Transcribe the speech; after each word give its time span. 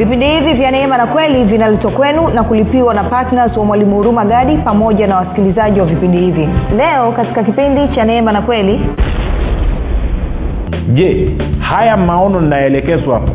vipindi 0.00 0.26
hivi 0.26 0.52
vya 0.52 0.70
neema 0.70 0.96
na 0.96 1.06
kweli 1.06 1.44
vinaletwa 1.44 1.90
kwenu 1.90 2.28
na 2.28 2.42
kulipiwa 2.42 2.94
na 2.94 3.04
ptns 3.04 3.56
wa 3.56 3.64
mwalimu 3.64 3.96
huruma 3.96 4.24
gadi 4.24 4.56
pamoja 4.56 5.06
na 5.06 5.16
wasikilizaji 5.16 5.80
wa 5.80 5.86
vipindi 5.86 6.18
hivi. 6.18 6.48
Leo 6.76 7.12
katika 7.12 7.42
kipindi 7.44 7.88
cha 7.88 8.04
neema 8.04 8.32
na 8.32 8.42
kweli. 8.42 8.80
Je 10.94 11.30
haya 11.58 11.96
maono 11.96 12.40
ninayoelekezwa 12.40 13.14
hapa 13.14 13.32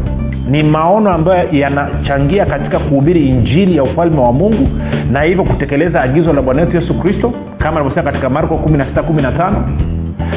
ni 0.50 0.64
maono 0.64 1.14
ambayo 1.14 1.50
yanachangia 1.52 2.46
katika 2.46 2.80
kuhubiri 2.80 3.28
injili 3.30 3.76
ya 3.78 3.84
ufalme 3.84 4.20
wa 4.22 4.34
mungu 4.34 4.68
na 5.12 5.22
hivyo 5.22 5.44
kutekeleza 5.44 6.02
agizo 6.02 6.34
la 6.34 6.42
bwana 6.42 6.62
wetu 6.62 6.76
yesu 6.76 6.94
kristo 7.00 7.34
kama 7.58 7.80
alivyosema 7.80 8.12
katika 8.12 8.30
marko 8.30 8.56
1615 8.56 9.52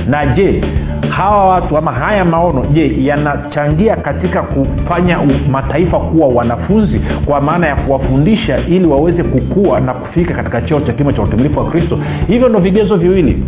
na 0.08 0.26
je 0.26 0.62
hawa 1.11 1.46
watu 1.46 1.76
ama 1.76 1.93
haya 1.93 2.25
maono 2.25 2.64
je 2.72 3.04
yanachangia 3.04 3.96
katika 3.96 4.43
kufanya 4.43 5.18
mataifa 5.50 5.98
kuwa 6.00 6.29
wanafunzi 6.29 7.00
kwa 7.26 7.40
maana 7.40 7.66
ya 7.66 7.76
kuwafundisha 7.76 8.58
ili 8.67 8.86
waweze 8.86 9.22
kukua 9.22 9.80
na 9.80 9.94
kufika 9.94 10.34
katika 10.34 10.62
cheo 10.62 10.80
cha 10.80 10.93
kimo 10.93 11.12
cha 11.12 11.22
utumilifu 11.22 11.58
wa 11.58 11.70
kristo? 11.70 11.98
Hivyo 12.29 12.48
ndo 12.48 12.58
vigezo 12.58 12.96
viwili 12.96 13.44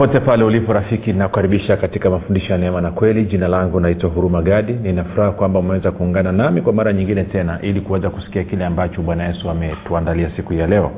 popote 0.00 0.20
pale 0.20 0.44
ulipo 0.44 0.72
rafiki 0.72 1.12
nakukaribisha 1.12 1.76
katika 1.76 2.10
mafundisho 2.10 2.52
ya 2.52 2.58
neema 2.58 2.80
na 2.80 2.90
kweli. 2.90 3.24
Jina 3.24 3.48
langu 3.48 3.80
naitwa 3.80 4.10
huruma 4.10 4.42
gadi. 4.42 4.72
Ninafuraha 4.72 5.32
kwamba 5.32 5.58
umeweza 5.58 5.90
kuungana 5.92 6.32
nami 6.32 6.62
kwa 6.62 6.72
mara 6.72 6.92
nyingine 6.92 7.24
tena 7.24 7.58
ili 7.62 7.80
kuweza 7.80 8.10
kusikia 8.10 8.44
kile 8.44 8.64
ambacho 8.64 9.02
bwana 9.02 9.26
yesu 9.28 9.50
ametuandalia 9.50 10.30
siku 10.36 10.54
ya 10.54 10.66
leo. 10.66 10.90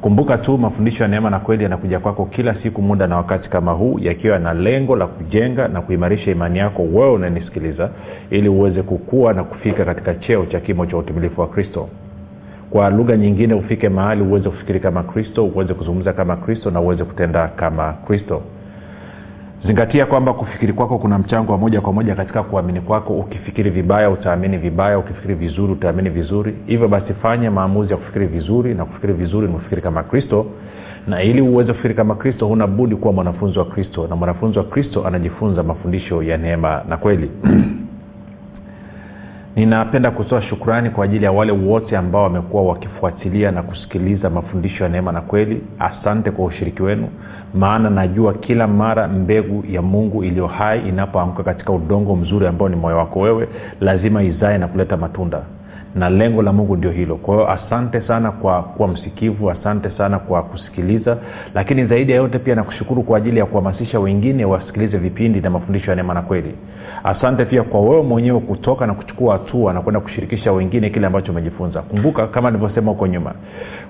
Kumbuka 0.00 0.38
tu 0.38 0.58
mafundisho 0.58 1.02
ya 1.02 1.08
neema 1.08 1.30
na 1.30 1.38
kweli 1.38 1.62
yanakuja 1.62 2.00
kwako 2.00 2.26
kila 2.26 2.54
siku 2.62 2.82
muda 2.82 3.06
na 3.06 3.16
wakati 3.16 3.48
kama 3.50 3.72
huu 3.72 3.98
yakiwa 3.98 4.38
na 4.38 4.54
lengo 4.54 4.96
la 4.96 5.06
kujenga 5.06 5.68
na 5.68 5.80
kuimarisha 5.80 6.30
imani 6.30 6.58
yako 6.58 6.82
wewe 6.82 7.12
unanisikiliza 7.12 7.90
ili 8.30 8.48
uweze 8.48 8.82
kukua 8.82 9.32
na 9.32 9.44
kufika 9.44 9.84
katika 9.84 10.14
cheo 10.14 10.46
cha 10.46 10.60
kimo 10.60 10.86
cha 10.86 10.96
utumilifu 10.96 11.40
wa 11.40 11.48
kristo 11.48 11.88
kwa 12.70 12.90
lugha 12.90 13.16
nyingine 13.16 13.54
ufike 13.54 13.88
mahali 13.88 14.22
uweze 14.22 14.50
kufikiri 14.50 14.80
kama 14.80 15.02
kristo 15.02 15.44
uweze 15.46 15.74
kuzungumza 15.74 16.12
kama 16.12 16.36
kristo 16.36 16.70
na 16.70 16.80
uweze 16.80 17.04
kutenda 17.04 17.48
kama 17.48 17.92
kristo. 17.92 18.42
Zingatia 19.66 20.06
kwamba 20.06 20.32
kufikiri 20.34 20.72
kwako 20.72 20.98
kuna 20.98 21.18
mchango 21.18 21.52
wa 21.52 21.58
moja 21.58 21.80
kwa 21.80 21.92
moja 21.92 22.14
katika 22.14 22.42
kuamini 22.42 22.80
kwako. 22.80 23.18
Ukifikiri 23.18 23.70
vibaya 23.70 24.10
utaamini 24.10 24.58
vibaya. 24.58 24.98
Ukifikiri 24.98 25.34
vizuri 25.34 25.72
utaamini 25.72 26.10
vizuri. 26.10 26.54
Hivyo 26.66 26.88
basi 26.88 27.14
fanya 27.14 27.50
maamuzi 27.50 27.90
ya 27.90 27.96
kufikiri 27.96 28.26
vizuri 28.26 28.74
na 28.74 28.84
kufikiri 28.84 29.12
vizuri 29.12 29.46
ni 29.46 29.52
kufikiri 29.54 29.82
kama 29.82 30.02
kristo. 30.02 30.46
Na 31.06 31.22
ili 31.22 31.40
uweze 31.42 31.72
kufikiri 31.72 31.94
kama 31.94 32.14
kristo 32.14 32.46
huna 32.46 32.66
budi 32.66 32.96
kuwa 32.96 33.12
mwanafunzi 33.12 33.58
wa 33.58 33.64
kristo. 33.64 34.06
Na 34.10 34.16
mwanafunzi 34.16 34.58
wa 34.58 34.64
kristo 34.64 35.06
anajifunza 35.06 35.62
mafundisho 35.62 36.22
ya 36.22 36.36
neema 36.36 36.82
na 36.88 36.96
kweli 36.96 37.30
ninapenda 39.56 40.10
kutoa 40.10 40.42
shukrani 40.42 40.90
kwa 40.90 41.04
ajili 41.04 41.24
ya 41.24 41.32
wale 41.32 41.52
wote 41.52 41.96
ambao 41.96 42.22
wamekuwa 42.22 42.62
wakifuatilia 42.62 43.50
na 43.50 43.62
kusikiliza 43.62 44.30
mafundisho 44.30 44.84
ya 44.84 44.90
neema 44.90 45.12
na 45.12 45.20
kweli. 45.20 45.62
Asante 45.78 46.30
kwa 46.30 46.44
ushiriki 46.44 46.82
wenu 46.82 47.08
maana 47.54 47.90
najua 47.90 48.34
kila 48.34 48.66
mara 48.66 49.08
mbegu 49.08 49.64
ya 49.70 49.82
mungu 49.82 50.24
iliyo 50.24 50.46
hai 50.46 50.88
inapoanguka 50.88 51.42
katika 51.42 51.72
udongo 51.72 52.16
mzuri 52.16 52.46
ambao 52.46 52.68
ni 52.68 52.76
moyo 52.76 52.96
wako 52.98 53.20
wewe 53.20 53.48
lazima 53.80 54.22
izae 54.22 54.58
na 54.58 54.68
kuleta 54.68 54.96
matunda. 54.96 55.42
Na 55.94 56.10
lengo 56.10 56.42
la 56.42 56.52
mungu 56.52 56.76
ndio 56.76 56.90
hilo. 56.90 57.16
Kwa 57.16 57.34
hiyo 57.34 57.50
asante 57.50 58.00
sana 58.00 58.32
kwa 58.32 58.62
kuwa 58.62 58.88
msikivu 58.88 59.50
asante 59.50 59.90
sana 59.90 60.18
kwa 60.18 60.42
kusikiliza. 60.42 61.16
Lakini 61.54 61.86
zaidi 61.86 62.12
ya 62.12 62.18
yote 62.18 62.38
pia 62.38 62.54
nakushukuru 62.54 63.02
kwa 63.02 63.18
ajili 63.18 63.38
ya 63.38 63.46
kuhamasisha 63.46 64.00
wengine 64.00 64.44
wasikilize 64.44 64.98
vipindi 64.98 65.40
na 65.40 65.50
mafundisho 65.50 65.90
ya 65.90 65.96
neema 65.96 66.14
na 66.14 66.22
kweli 66.22 66.54
asante 67.04 67.44
pia 67.44 67.62
kwa 67.62 67.80
wewe 67.80 68.02
mwenyewe 68.02 68.40
kutoka 68.40 68.86
na 68.86 68.94
kuchukua 68.94 69.32
hatua 69.32 69.72
na 69.72 69.80
kwenda 69.80 70.00
kushirikisha 70.00 70.52
wengine 70.52 70.90
kile 70.90 71.06
ambacho 71.06 71.32
umejifunza. 71.32 71.82
Kumbuka 71.82 72.26
kama 72.26 72.50
nilivyosema 72.50 72.90
huko 72.90 73.06
nyuma 73.06 73.34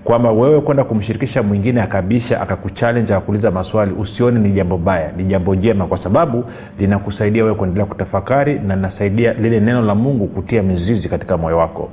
kwamba 0.04 0.32
wewe 0.32 0.60
kwenda 0.60 0.84
kumshirikisha 0.84 1.43
mwingine 1.43 1.82
akabisha 1.82 2.41
akakuchallenge 2.41 3.15
akakuuliza 3.15 3.50
maswali 3.50 3.93
usione 3.93 4.41
ni 4.41 4.50
jambo 4.53 4.78
baya 4.78 5.12
ni 5.16 5.25
jambo 5.25 5.56
jema 5.56 5.87
kwa 5.87 6.03
sababu 6.03 6.44
linakusaidia 6.78 7.44
wewe 7.44 7.54
kuendelea 7.56 7.87
kutafakari 7.87 8.59
na 8.59 8.76
linasaidia 8.76 9.32
lile 9.32 9.60
neno 9.60 9.82
la 9.82 9.94
mungu 9.94 10.27
kutia 10.27 10.62
mizizi 10.62 11.09
katika 11.09 11.37
moyo 11.37 11.59
wako. 11.59 11.88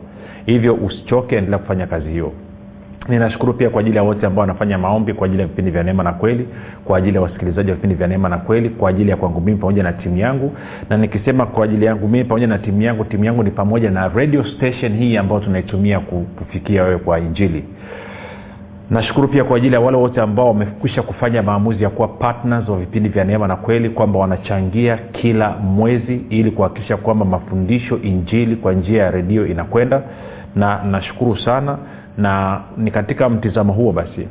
Hivyo 0.45 0.73
usichoke 0.73 1.35
endelea 1.35 1.59
kufanya 1.59 1.87
kazi 1.87 2.09
hiyo 2.09 2.31
ninashukuru 3.09 3.53
pia 3.53 3.69
kwa 3.69 3.81
ajili 3.81 3.97
ya 3.97 4.03
wote 4.03 4.25
ambao 4.25 4.41
wanafanya 4.41 4.77
maombi 4.77 5.13
kwa 5.13 5.25
ajili 5.25 5.41
ya 5.41 5.47
vipindi 5.47 5.71
vya 5.71 5.83
neema 5.83 6.03
na 6.03 6.13
kweli 6.13 6.47
kwa 6.85 6.97
ajili 6.97 7.15
ya 7.15 7.21
wasikilizaji 7.21 7.69
wa 7.69 7.75
vipindi 7.75 7.95
vya 7.95 8.07
neema 8.07 8.29
na 8.29 8.37
kweli 8.37 8.69
kwa 8.69 8.89
ajili 8.89 9.09
ya 9.09 9.17
kwangu 9.17 9.41
mimi 9.41 9.57
pamoja 9.57 9.83
na 9.83 9.93
timu 9.93 10.17
yangu. 10.17 10.51
Na 10.89 10.97
nikisema 10.97 11.45
kwa 11.45 11.65
ajili 11.65 11.85
yangu 11.85 12.07
mimi 12.07 12.23
pamoja 12.23 12.47
na 12.47 12.57
timu 12.57 12.81
yangu 12.81 13.03
timu 13.05 13.25
yangu 13.25 13.43
ni 13.43 13.51
pamoja 13.51 13.91
na 13.91 14.07
radio 14.07 14.43
station 14.45 14.97
hii 14.97 15.17
ambayo 15.17 15.41
tunaitumia 15.41 15.99
kufikia 15.99 16.83
wewe 16.83 16.97
kwa 16.97 17.19
injili. 17.19 17.63
Nashukuru 18.89 19.27
pia 19.27 19.43
kwa 19.43 19.57
ajili 19.57 19.73
ya 19.73 19.79
wale 19.81 19.97
wote 19.97 20.21
ambao 20.21 20.47
wamekwisha 20.47 21.01
kufanya 21.01 21.43
maamuzi 21.43 21.83
ya 21.83 21.89
kuwa 21.89 22.07
partners 22.07 22.69
wa 22.69 22.77
vipindi 22.79 23.09
vya 23.09 23.23
neema 23.23 23.47
na 23.47 23.55
kweli 23.55 23.89
kwamba 23.89 24.19
wanachangia 24.19 24.97
kila 24.97 25.49
mwezi 25.49 26.21
ili 26.29 26.51
kuhakikisha 26.51 26.97
kwamba 26.97 27.25
mafundisho 27.25 27.97
injili 27.97 28.55
kwa 28.55 28.73
njia 28.73 29.03
ya 29.03 29.11
redio 29.11 29.47
inakwenda. 29.47 30.01
Na 30.55 30.83
nashukuru 30.83 31.37
sana 31.37 31.77
na 32.17 32.61
ni 32.77 32.91
katika 32.91 33.29
mtizamo 33.29 33.73
huo 33.73 33.91
basi 33.91 34.27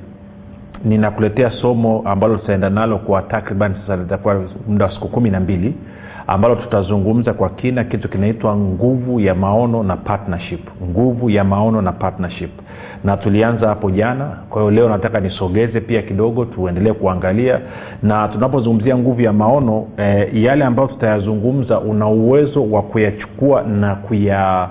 ninakuletea 0.85 1.51
somo 1.51 2.03
ambalo 2.05 2.37
tutaenda 2.37 2.71
nalo 2.71 2.99
kwa 2.99 3.23
takriban 3.23 3.75
sasa 3.75 3.97
litakuwa 3.97 4.43
muda 4.69 4.85
wa 4.85 4.93
siku 4.93 5.09
kumi 5.09 5.31
na 5.31 5.41
mbili 5.41 5.75
ambalo 6.27 6.55
tutazungumza 6.57 7.33
kwa 7.33 7.49
kina 7.49 7.85
kitu 7.85 8.09
kinaitwa 8.09 8.57
nguvu 8.57 9.21
ya 9.21 9.35
maono 9.35 9.83
na 9.83 9.97
partnership. 9.97 10.61
Nguvu 10.91 11.31
ya 11.31 11.45
maono 11.45 11.83
na 11.83 11.93
partnership. 11.93 12.51
Na 13.05 13.17
tulianza 13.17 13.69
hapo 13.69 13.91
jana 13.91 14.25
kwa 14.51 14.63
hiyo 14.63 14.71
leo 14.71 14.89
nataka 14.89 15.21
nisogeze 15.21 15.81
pia 15.81 16.03
kidogo 16.03 16.45
tuendelee 16.45 16.93
kuangalia. 16.93 17.61
Na 18.03 18.29
tunapozungumzia 18.29 18.99
nguvu 18.99 19.21
ya 19.21 19.33
maono 19.33 19.87
eh, 19.97 20.29
yale 20.43 20.65
ambayo 20.65 20.89
tutayazungumza 20.89 21.81
una 21.81 22.07
uwezo 22.09 22.71
wa 22.71 22.83
kuyachukua 22.83 23.63
na 23.63 23.95
kuya 23.95 24.69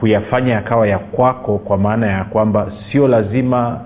kuyafanya 0.00 0.52
yakawa 0.52 0.86
ya 0.88 0.98
kwako 0.98 1.58
kwa 1.58 1.78
maana 1.78 2.06
ya 2.06 2.24
kwamba 2.24 2.72
sio 2.92 3.08
lazima 3.08 3.80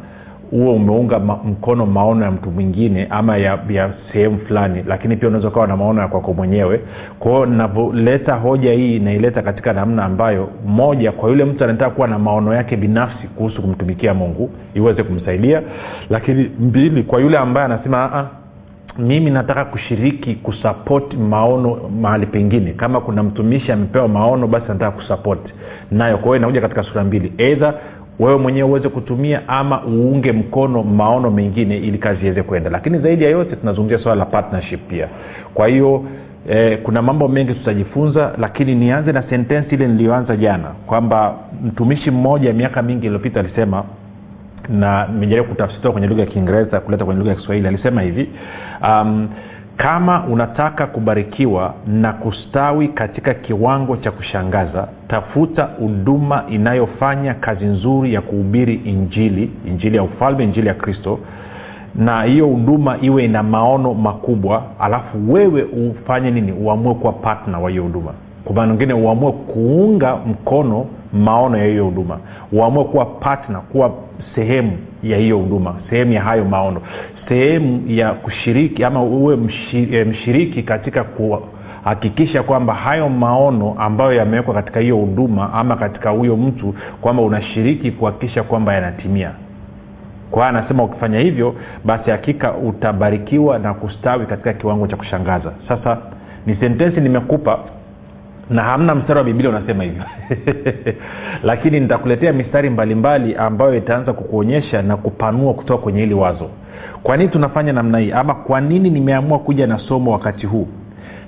huo 0.50 0.74
umeunga 0.74 1.18
ma, 1.18 1.36
mkono 1.44 1.86
maono 1.86 2.24
ya 2.24 2.30
mtu 2.30 2.50
mwingine 2.50 3.06
ama 3.10 3.36
ya, 3.36 3.58
ya 3.68 3.90
sehemu 4.12 4.38
fulani 4.38 4.84
lakini 4.86 5.16
pia 5.16 5.28
unaweza 5.28 5.48
ukawa 5.48 5.66
na 5.66 5.76
maono 5.76 6.00
ya 6.02 6.08
kwako 6.08 6.32
mwenyewe. 6.32 6.80
Kwahio 7.18 7.46
navyoleta 7.46 8.34
hoja 8.34 8.72
hii 8.72 8.96
inaileta 8.96 9.42
katika 9.42 9.72
namna 9.72 10.04
ambayo 10.04 10.48
moja 10.66 11.12
kwa 11.12 11.28
yule 11.30 11.44
mtu 11.44 11.64
anataka 11.64 11.90
kuwa 11.90 12.08
na 12.08 12.18
maono 12.18 12.54
yake 12.54 12.76
binafsi 12.76 13.26
kuhusu 13.26 13.62
kumtumikia 13.62 14.14
mungu 14.14 14.50
iweze 14.74 15.02
kumsaidia 15.02 15.62
lakini 16.10 16.50
mbili 16.60 17.02
kwa 17.02 17.20
yule 17.20 17.38
ambaye 17.38 17.66
anasema 17.66 18.28
mimi 18.98 19.30
nataka 19.30 19.64
kushiriki 19.64 20.34
kusapoti 20.34 21.16
maono 21.16 21.91
mahali 22.00 22.26
pengine. 22.26 22.72
Kama 22.72 23.00
kuna 23.00 23.22
mtumishi 23.22 23.72
amepewa 23.72 24.08
maono 24.08 24.47
basi 24.47 24.69
nataka 24.69 24.91
kusapoti 24.91 25.53
nayo. 25.91 26.16
Kwa 26.16 26.25
hiyo 26.26 26.36
inakuja 26.36 26.60
katika 26.60 26.82
sura 26.82 27.04
mbili. 27.04 27.32
Eidha 27.38 27.75
wewe 28.19 28.38
mwenyewe 28.38 28.69
uweze 28.69 28.88
kutumia 28.88 29.48
ama 29.48 29.84
uunge 29.86 30.32
mkono 30.32 30.82
maono 30.82 31.30
mengine 31.30 31.76
ili 31.76 31.98
kazi 31.98 32.25
iweze 32.26 32.42
kwenda 32.42 32.70
lakini 32.70 32.98
zaidi 32.98 33.24
ya 33.24 33.30
yote 33.30 33.56
tunazungumzia 33.56 33.98
swala 33.98 34.18
la 34.18 34.24
partnership 34.27 34.80
pia. 34.89 35.09
Kwa 35.54 35.68
hiyo 35.68 36.04
eh, 36.48 36.78
kuna 36.83 37.03
mambo 37.03 37.28
mengi 37.28 37.54
tutajifunza 37.54 38.33
lakini 38.39 38.74
nianze 38.74 39.12
na 39.12 39.22
sentensi 39.22 39.74
ile 39.74 39.89
niliyoanza 39.89 40.36
jana 40.36 40.68
kwamba 40.86 41.34
mtumishi 41.65 42.10
mmoja 42.10 42.53
miaka 42.53 42.83
mingi 42.83 43.06
iliyopita 43.06 43.41
alisema 43.41 43.84
na 44.68 45.06
nimejaribu 45.06 45.48
kutafsiriwa 45.48 45.92
kwenye 45.92 46.06
lugha 46.06 46.20
ya 46.20 46.26
kiingereza 46.26 46.80
kuleta 46.80 47.04
kwenye 47.04 47.18
lugha 47.18 47.30
ya 47.30 47.36
kiswahili. 47.36 47.68
Alisema 47.68 48.03
hivi 48.03 48.28
um, 48.88 49.28
kama 49.76 50.24
unataka 50.26 50.86
kubarikiwa 50.86 51.74
na 51.86 52.12
kustawi 52.12 52.88
katika 52.88 53.34
kiwango 53.34 53.97
cha 53.97 54.10
kushangaza 54.10 54.88
tafuta 55.09 55.62
huduma 55.64 56.44
inayofanya 56.50 57.34
kazi 57.34 57.64
nzuri 57.64 58.14
ya 58.14 58.20
kuhubiri 58.20 58.74
injili 58.74 59.50
injili 59.66 59.97
ya 59.97 60.03
ufalme 60.03 60.44
injili 60.44 60.68
ya 60.68 60.74
kristo 60.74 61.18
na 61.94 62.22
hiyo 62.22 62.47
huduma 62.47 62.98
iwe 63.00 63.24
ina 63.24 63.42
maono 63.42 63.94
makubwa 63.94 64.62
alafu 64.78 65.32
wewe 65.32 65.62
ufanye 65.62 66.30
nini? 66.30 66.53
Uamue 66.53 66.94
kuwa 66.94 67.12
patna 67.12 67.58
wa 67.58 67.70
hiyo 67.70 67.82
huduma 67.82 68.12
kwa 68.44 68.54
maana 68.54 68.72
ingine 68.74 68.94
uamue 68.94 69.33
kuunga 69.33 70.16
mkono 70.16 70.86
maono 71.12 71.59
ya 71.59 71.65
hiyo 71.66 71.84
huduma. 71.84 72.18
Uamue 72.53 72.84
kuwa 72.84 73.04
patna 73.04 73.60
kuwa 73.60 73.92
sehemu 74.34 74.72
ya 75.03 75.18
hiyo 75.18 75.39
huduma 75.39 75.74
sehemu 75.91 76.12
ya 76.12 76.22
hayo 76.22 76.44
maono. 76.44 76.80
Sehemu 77.28 77.83
ya 77.86 78.12
kushiriki 78.12 78.84
ama 78.84 79.03
uwe 79.03 79.36
mshiriki 80.04 80.62
katika 80.62 81.04
kuhakikisha 81.04 82.42
kwamba 82.42 82.74
hayo 82.74 83.09
maono 83.09 83.74
ambayo 83.78 84.12
yamewekwa 84.12 84.54
katika 84.54 84.80
hiyo 84.80 84.97
huduma 84.97 85.53
ama 85.53 85.77
katika 85.77 86.10
huyo 86.10 86.36
mtu 86.36 86.74
kwamba 87.00 87.22
unashiriki 87.22 87.91
kuhakikisha 87.91 88.42
kwamba 88.42 88.74
yanatimia. 88.74 89.30
Kwa 90.30 90.48
anasema 90.48 90.84
ukifanya 90.84 91.18
hivyo 91.18 91.54
basi 91.84 92.10
hakika 92.10 92.53
utabarikiwa 92.54 93.59
na 93.59 93.74
kustawi 93.74 94.27
katika 94.27 94.53
kiwango 94.53 94.86
cha 94.86 94.97
kushangaza. 94.97 95.53
Sasa 95.68 95.98
ni 96.47 96.56
sentensi 96.56 97.00
nimekupa 97.00 97.59
na 98.50 98.62
hamna 98.62 98.94
mstari 98.94 99.18
wa 99.18 99.24
biblia 99.24 99.50
unasema 99.50 99.84
hivyo. 99.84 100.04
Lakini 101.48 101.80
nitakuletea 101.80 102.33
mistari 102.33 102.71
mbalimbali 102.71 103.24
mbali 103.24 103.47
ambayo 103.47 103.77
itaanza 103.77 104.12
kukuonyesha 104.12 104.83
na 104.83 104.97
kupanua 104.97 105.54
kutoka 105.54 105.83
kwenye 105.83 106.00
hili 106.00 106.15
wazo. 106.15 106.50
Kwa 107.03 107.16
nini 107.16 107.30
tunafanya 107.30 107.72
namna 107.72 107.98
hii? 107.98 108.12
Ama 108.12 108.34
kwa 108.34 108.60
nini 108.60 108.91
nimeamua 108.91 109.39
kuja 109.39 109.66
na 109.66 109.78
somo 109.78 110.12
wakati 110.12 110.47
huu? 110.47 110.68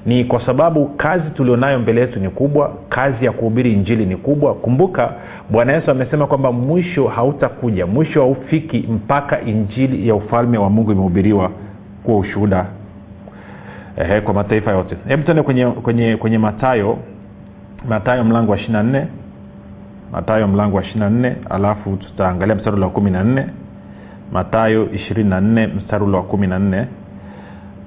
Ni 0.07 0.25
kwa 0.25 0.47
sababu 0.47 0.87
kazi 0.87 1.31
tulionayo 1.31 1.79
mbele 1.79 2.01
yetu 2.01 2.21
ni 2.21 2.29
kubwa 2.31 2.73
kazi 2.89 3.25
ya 3.25 3.33
kuhubiri 3.33 3.73
injili 3.73 4.07
ni 4.07 4.17
kubwa. 4.17 4.55
Kumbuka 4.55 5.13
bwana 5.51 5.73
yesu 5.73 5.91
amesema 5.91 6.27
kwamba 6.27 6.53
mwisho 6.53 7.09
hautakuja 7.09 7.87
mwisho 7.87 8.21
haufiki 8.21 8.79
mpaka 8.79 9.41
injili 9.41 10.09
ya 10.09 10.15
ufalme 10.15 10.59
wa 10.59 10.71
mungu 10.71 10.93
imehubiriwa 10.93 11.51
kuwa 12.03 12.19
ushuhuda 12.19 12.67
Ehe, 13.97 14.21
kwa 14.21 14.35
mataifa 14.35 14.71
yote. 14.71 14.97
Hebu 15.09 15.23
tuende 15.23 15.43
kwenye, 15.43 15.67
kwenye, 15.67 16.17
kwenye 16.17 16.39
matayo 16.39 16.99
matayo 17.89 18.25
mlango 18.25 18.53
wa 18.53 18.59
ishiri 18.59 18.83
nne. 18.83 19.07
Matayo 20.13 20.49
mlango 20.49 20.77
wa 20.77 20.83
ishiri 20.83 21.11
nne 21.11 21.37
alafu 21.51 21.97
tutaangalia 21.97 22.55
mstari 22.55 22.77
ule 22.77 22.85
wa 22.85 22.91
kumi 22.91 23.11
na 23.11 23.25
nne. 23.25 23.47
Matayo 24.33 24.93
ishirini 24.93 25.31
na 25.31 25.41
nne 25.41 25.67
mstari 25.67 26.05
ule 26.05 26.17
wa 26.17 26.23
kumi 26.23 26.47
na 26.47 26.59
nne. 26.59 26.87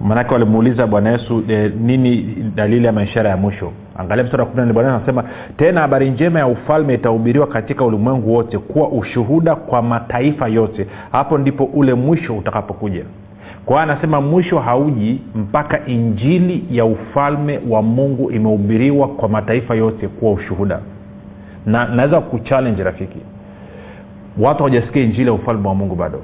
Manake 0.01 0.33
walimuuliza 0.33 0.87
bwana 0.87 1.09
yesu 1.11 1.43
e, 1.49 1.71
nini 1.81 2.35
dalili 2.55 2.85
ya 2.85 2.91
maishara 2.91 3.29
ya 3.29 3.37
mwisho? 3.37 3.71
Angalia 3.97 4.23
mstari 4.23 4.43
wa 4.43 4.49
kumi 4.49 4.65
na 4.67 4.73
bwana 4.73 4.95
anasema 4.95 5.23
tena 5.57 5.81
habari 5.81 6.09
njema 6.09 6.39
ya 6.39 6.47
ufalme 6.47 6.93
itahubiriwa 6.93 7.47
katika 7.47 7.85
ulimwengu 7.85 8.33
wote 8.33 8.57
kuwa 8.57 8.89
ushuhuda 8.89 9.55
kwa 9.55 9.81
mataifa 9.81 10.47
yote. 10.47 10.87
Hapo 11.11 11.37
ndipo 11.37 11.63
ule 11.63 11.93
mwisho 11.93 12.37
utakapokuja 12.37 13.03
kwa 13.67 13.81
anasema 13.83 14.21
mwisho 14.21 14.59
hauji 14.59 15.21
mpaka 15.35 15.85
injili 15.85 16.65
ya 16.71 16.85
ufalme 16.85 17.59
wa 17.69 17.81
mungu 17.81 18.31
imehubiriwa 18.31 19.07
kwa 19.07 19.29
mataifa 19.29 19.75
yote 19.75 20.07
kuwa 20.07 20.31
ushuhuda. 20.31 20.79
Na 21.65 21.85
naweza 21.87 22.21
kuchallenge 22.21 22.83
rafiki 22.83 23.19
watu 24.37 24.57
hawajasikia 24.57 25.03
injili 25.03 25.27
ya 25.27 25.33
ufalme 25.33 25.67
wa 25.67 25.75
mungu 25.75 25.95
bado. 25.95 26.21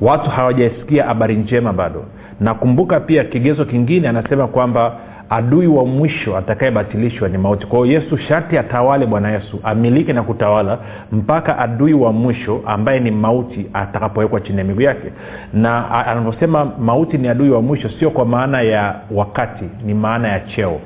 Watu 0.00 0.30
hawajasikia 0.30 1.04
habari 1.04 1.36
njema 1.36 1.72
bado. 1.72 2.04
Nakumbuka 2.40 3.00
pia 3.00 3.24
kigezo 3.24 3.64
kingine 3.64 4.08
anasema 4.08 4.46
kwamba 4.46 4.96
adui 5.30 5.66
wa 5.66 5.84
mwisho 5.84 6.36
atakayebatilishwa 6.36 7.28
ni 7.28 7.38
mauti. 7.38 7.66
Kwa 7.66 7.86
hiyo 7.86 8.00
yesu 8.00 8.18
sharti 8.18 8.58
atawale 8.58 9.06
bwana 9.06 9.30
yesu 9.30 9.60
amiliki 9.62 10.12
na 10.12 10.22
kutawala 10.22 10.78
mpaka 11.12 11.58
adui 11.58 11.94
wa 11.94 12.12
mwisho 12.12 12.60
ambaye 12.66 13.00
ni 13.00 13.10
mauti 13.10 13.66
atakapowekwa 13.72 14.40
chini 14.40 14.58
ya 14.58 14.64
miguu 14.64 14.80
yake. 14.80 15.12
Na 15.52 15.90
anavyosema 16.06 16.64
mauti 16.64 17.18
ni 17.18 17.28
adui 17.28 17.50
wa 17.50 17.62
mwisho 17.62 17.88
sio 17.88 18.10
kwa 18.10 18.24
maana 18.24 18.62
ya 18.62 18.94
wakati 19.10 19.64
ni 19.84 19.94
maana 19.94 20.28
ya 20.28 20.40
cheo. 20.40 20.80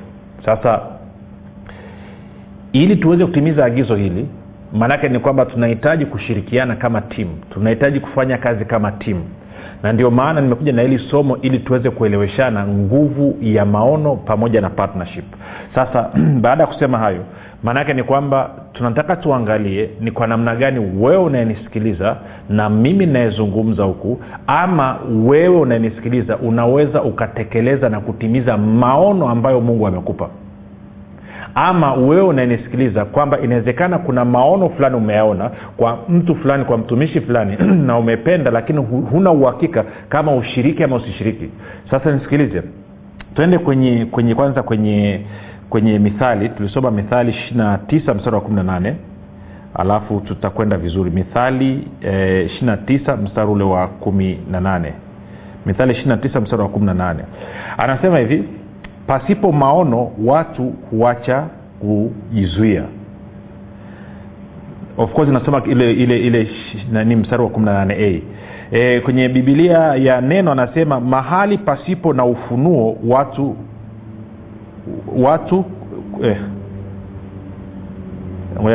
Sasa 0.44 0.80
ili 2.72 2.96
tuweze 2.96 3.26
kutimiza 3.26 3.64
agizo 3.64 3.96
hili 3.96 4.28
maanake 4.72 5.08
ni 5.08 5.18
kwamba 5.18 5.46
tunahitaji 5.46 6.06
kushirikiana 6.06 6.76
kama 6.76 7.00
timu 7.00 7.30
tunahitaji 7.50 8.00
kufanya 8.00 8.38
kazi 8.38 8.64
kama 8.64 8.92
timu 8.92 9.24
na 9.82 9.92
ndio 9.92 10.10
maana 10.10 10.40
nimekuja 10.40 10.72
na 10.72 10.82
hili 10.82 10.98
somo 11.10 11.36
ili 11.36 11.58
tuweze 11.58 11.90
kueleweshana 11.90 12.66
nguvu 12.66 13.36
ya 13.40 13.64
maono 13.64 14.16
pamoja 14.16 14.60
na 14.60 14.70
partnership. 14.70 15.24
Sasa 15.74 16.10
baada 16.42 16.62
ya 16.62 16.66
kusema 16.66 16.98
hayo 16.98 17.24
maanaake 17.62 17.94
ni 17.94 18.02
kwamba 18.02 18.50
tunataka 18.72 19.16
tuangalie 19.16 19.90
ni 20.00 20.10
kwa 20.10 20.26
namna 20.26 20.56
gani 20.56 20.78
wewe 21.00 21.16
unayenisikiliza 21.16 22.16
na 22.48 22.70
mimi 22.70 23.06
nayezungumza 23.06 23.82
huku 23.84 24.20
ama 24.46 24.98
wewe 25.26 25.56
unayenisikiliza 25.56 26.36
unaweza 26.36 27.02
ukatekeleza 27.02 27.88
na 27.88 28.00
kutimiza 28.00 28.58
maono 28.58 29.28
ambayo 29.28 29.60
mungu 29.60 29.86
amekupa 29.86 30.28
ama 31.54 31.94
wewe 31.94 32.22
unanisikiliza 32.22 33.04
kwamba 33.04 33.40
inawezekana 33.40 33.98
kuna 33.98 34.24
maono 34.24 34.68
fulani 34.68 34.96
umeyaona 34.96 35.50
kwa 35.76 35.98
mtu 36.08 36.34
fulani 36.36 36.64
kwa 36.64 36.78
mtumishi 36.78 37.20
fulani 37.20 37.56
na 37.86 37.98
umependa 37.98 38.50
lakini 38.50 38.78
huna 39.10 39.30
uhakika 39.30 39.84
kama 40.08 40.34
ushiriki 40.36 40.82
ama 40.84 40.96
usishiriki. 40.96 41.50
Sasa 41.90 42.12
nisikilize. 42.12 42.62
Twende 43.34 43.58
kwenye 43.58 44.04
kwenye 44.06 44.34
kwanza 44.34 44.62
kwenye 44.62 45.20
kwenye 45.70 45.98
mithali. 45.98 46.48
Tulisoma 46.48 46.90
mithali 46.90 47.30
ishirina 47.30 47.78
tisa 47.78 48.14
mstari 48.14 48.36
wa 48.36 48.42
kumi 48.42 48.56
na 48.56 48.62
nane. 48.62 48.96
Alafu 49.74 50.20
tutakwenda 50.20 50.76
vizuri. 50.76 51.10
Mithali 51.10 51.88
eh, 52.02 52.46
ishirina 52.46 52.78
mstari 53.22 53.50
ule 53.50 53.64
wa 53.64 53.86
kumi 53.88 54.38
na 54.50 54.60
nane. 54.60 54.92
Mithali 55.66 55.92
ishirina 55.92 56.16
tisa 56.16 56.40
mstari 56.40 56.62
wa 56.62 56.68
kumi 56.68 56.86
na 56.86 56.94
nane. 56.94 57.22
Anasema 57.78 58.18
hivi 58.18 58.44
pasipo 59.10 59.52
maono 59.52 60.10
watu 60.24 60.72
huacha 60.90 61.46
kujizuia. 61.80 62.84
Of 64.98 65.12
course 65.12 65.30
nasoma 65.30 65.62
ile 65.64 65.92
ile 65.92 66.18
ile 66.18 66.48
nani 66.92 67.16
mstari 67.16 67.42
wa 67.42 67.48
18 67.48 67.92
a. 67.92 68.22
E, 68.72 69.00
kwenye 69.00 69.28
bibilia 69.28 69.78
ya 69.78 70.20
neno 70.20 70.52
anasema 70.52 71.00
mahali 71.00 71.58
pasipo 71.58 72.12
na 72.12 72.24
ufunuo 72.24 72.96
watu 73.08 73.56
watu 75.16 75.64
eh, 76.22 76.36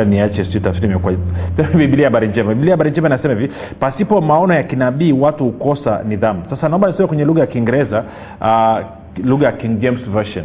niache 0.06 0.44
sijui 0.44 0.60
tafsiri 0.60 0.86
imekuwa 0.86 1.12
biblia 1.78 2.06
habari 2.06 2.28
njema. 2.28 2.54
Biblia 2.54 2.72
habari 2.72 2.90
njema 2.90 3.08
inasema 3.08 3.34
hivi 3.34 3.52
pasipo 3.80 4.20
maono 4.20 4.54
ya 4.54 4.62
kinabii 4.62 5.12
watu 5.12 5.44
hukosa 5.44 6.02
nidhamu. 6.08 6.42
Sasa 6.50 6.68
naomba 6.68 6.88
nisome 6.88 7.08
kwenye 7.08 7.24
lugha 7.24 7.40
ya 7.40 7.46
kiingereza 7.46 8.04
uh, 8.40 9.05
lugha 9.24 9.46
ya 9.46 9.52
king 9.52 9.80
james 9.80 10.00
version 10.10 10.44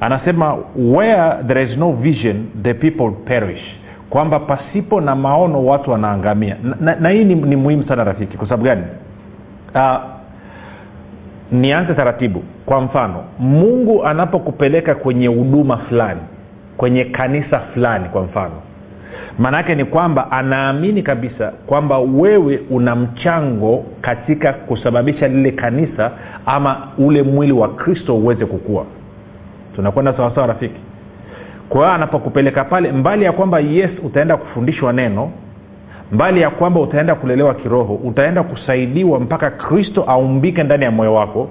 anasema 0.00 0.56
where 0.76 1.34
there 1.46 1.62
is 1.62 1.76
no 1.78 1.92
vision 1.92 2.46
the 2.62 2.74
people 2.74 3.10
perish. 3.24 3.60
Kwamba 4.10 4.40
pasipo 4.40 5.00
na 5.00 5.16
maono 5.16 5.66
watu 5.66 5.90
wanaangamia. 5.90 6.56
Na, 6.62 6.76
na, 6.80 6.94
na 7.00 7.08
hii 7.08 7.24
ni, 7.24 7.34
ni 7.34 7.56
muhimu 7.56 7.84
sana 7.88 8.04
rafiki. 8.04 8.36
Kwa 8.36 8.46
sababu 8.48 8.64
gani? 8.64 8.82
Uh, 9.74 9.96
nianze 11.52 11.94
taratibu. 11.94 12.42
Kwa 12.66 12.80
mfano 12.80 13.24
mungu 13.38 14.04
anapokupeleka 14.04 14.94
kwenye 14.94 15.26
huduma 15.26 15.76
fulani 15.76 16.20
kwenye 16.76 17.04
kanisa 17.04 17.60
fulani 17.60 18.08
kwa 18.08 18.22
mfano 18.22 18.54
maanaake 19.38 19.74
ni 19.74 19.84
kwamba 19.84 20.30
anaamini 20.30 21.02
kabisa 21.02 21.52
kwamba 21.66 21.98
wewe 21.98 22.60
una 22.70 22.96
mchango 22.96 23.84
katika 24.00 24.52
kusababisha 24.52 25.28
lile 25.28 25.50
kanisa 25.50 26.10
ama 26.46 26.76
ule 26.98 27.22
mwili 27.22 27.52
wa 27.52 27.68
kristo 27.68 28.16
uweze 28.16 28.46
kukua. 28.46 28.84
Tunakwenda 29.76 30.12
sawasawa 30.16 30.46
rafiki? 30.46 30.80
Kwa 31.68 31.80
hiyo 31.80 31.92
anapokupeleka 31.92 32.64
pale 32.64 32.92
mbali 32.92 33.24
ya 33.24 33.32
kwamba 33.32 33.60
yes 33.60 33.90
utaenda 34.04 34.36
kufundishwa 34.36 34.92
neno 34.92 35.30
mbali 36.12 36.40
ya 36.40 36.50
kwamba 36.50 36.80
utaenda 36.80 37.14
kulelewa 37.14 37.54
kiroho 37.54 37.94
utaenda 37.94 38.42
kusaidiwa 38.42 39.20
mpaka 39.20 39.50
kristo 39.50 40.02
aumbike 40.06 40.62
ndani 40.62 40.84
ya 40.84 40.90
moyo 40.90 41.14
wako 41.14 41.48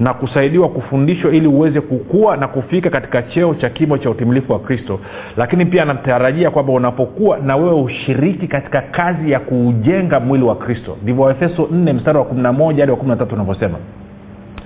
na 0.00 0.14
kusaidiwa 0.14 0.68
kufundishwa 0.68 1.30
ili 1.32 1.46
uweze 1.46 1.80
kukua 1.80 2.36
na 2.36 2.48
kufika 2.48 2.90
katika 2.90 3.22
cheo 3.22 3.54
cha 3.54 3.70
kimo 3.70 3.98
cha 3.98 4.10
utimilifu 4.10 4.52
wa 4.52 4.58
kristo. 4.58 5.00
Lakini 5.36 5.66
pia 5.66 5.82
anatarajia 5.82 6.50
kwamba 6.50 6.72
unapokuwa 6.72 7.38
na 7.38 7.56
wewe 7.56 7.80
ushiriki 7.82 8.46
katika 8.48 8.80
kazi 8.82 9.30
ya 9.30 9.40
kuujenga 9.40 10.20
mwili 10.20 10.44
wa 10.44 10.56
kristo. 10.56 10.96
Ndivyo 11.02 11.22
waefeso 11.24 11.62
4 11.62 11.94
mstari 11.94 12.18
wa 12.18 12.24
11 12.24 12.80
hadi 12.80 12.92
wa 12.92 12.98
13 12.98 13.34
unavyosema. 13.34 13.78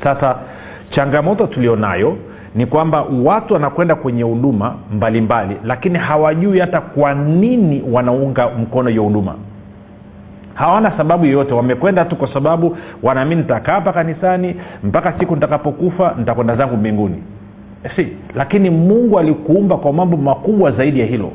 Sasa 0.05 0.37
changamoto 0.91 1.47
tulionayo 1.47 2.17
ni 2.55 2.67
kwamba 2.67 3.05
watu 3.25 3.55
wanakwenda 3.55 3.95
kwenye 3.95 4.23
huduma 4.23 4.75
mbalimbali 4.93 5.57
lakini 5.65 5.99
hawajui 5.99 6.59
hata 6.59 6.81
kwa 6.81 7.15
nini 7.15 7.83
wanaunga 7.93 8.49
mkono 8.49 8.89
hiyo 8.91 9.03
huduma. 9.03 9.35
Hawana 10.55 10.91
sababu 10.97 11.25
yoyote. 11.25 11.55
Wamekwenda 11.55 12.05
tu 12.05 12.17
kwa 12.17 12.33
sababu 12.35 12.77
wanaamini 13.03 13.41
nitakaa 13.43 13.73
hapa 13.73 13.93
kanisani 13.93 14.57
mpaka 14.85 15.13
siku 15.19 15.35
nitakapokufa 15.35 16.15
nitakwenda 16.19 16.57
zangu 16.57 16.77
mbinguni. 16.77 17.23
Si. 17.97 18.09
Lakini 18.35 18.71
mungu 18.71 19.19
alikuumba 19.19 19.77
kwa 19.77 19.93
mambo 19.93 20.17
makubwa 20.17 20.71
zaidi 20.71 21.01
ya 21.01 21.07
hilo. 21.07 21.33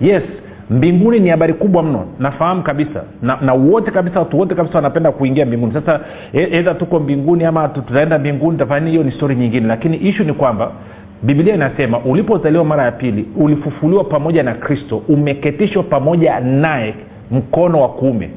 Yes 0.00 0.22
mbinguni 0.70 1.20
ni 1.20 1.28
habari 1.28 1.54
kubwa 1.54 1.82
mno. 1.82 2.04
Nafahamu 2.18 2.62
kabisa. 2.62 3.02
Na, 3.22 3.38
na 3.40 3.52
wote 3.54 3.90
kabisa 3.90 4.18
watu 4.18 4.38
wote 4.38 4.54
kabisa 4.54 4.74
wanapenda 4.74 5.12
kuingia 5.12 5.46
mbinguni. 5.46 5.72
Sasa 5.72 6.00
edha 6.32 6.74
tuko 6.74 6.98
mbinguni 7.00 7.44
ama 7.44 7.68
tutaenda 7.68 8.18
mbinguni 8.18 8.58
tafanya 8.58 8.88
hiyo 8.90 9.02
ni 9.02 9.12
stori 9.12 9.36
nyingine. 9.36 9.66
Lakini 9.66 9.96
ishu 9.96 10.24
ni 10.24 10.32
kwamba 10.32 10.72
biblia 11.22 11.54
inasema 11.54 11.98
ulipozaliwa 11.98 12.64
mara 12.64 12.84
ya 12.84 12.92
pili 12.92 13.26
ulifufuliwa 13.36 14.04
pamoja 14.04 14.42
na 14.42 14.54
kristo 14.54 15.02
umeketishwa 15.08 15.82
pamoja 15.82 16.40
naye 16.40 16.94
mkono 17.30 17.80
wa 17.80 17.88
kuume. 17.88 18.30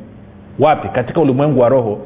Wapi? 0.60 0.88
Katika 0.88 1.22
ulimwengu 1.22 1.60
wa 1.60 1.70
roho 1.70 2.00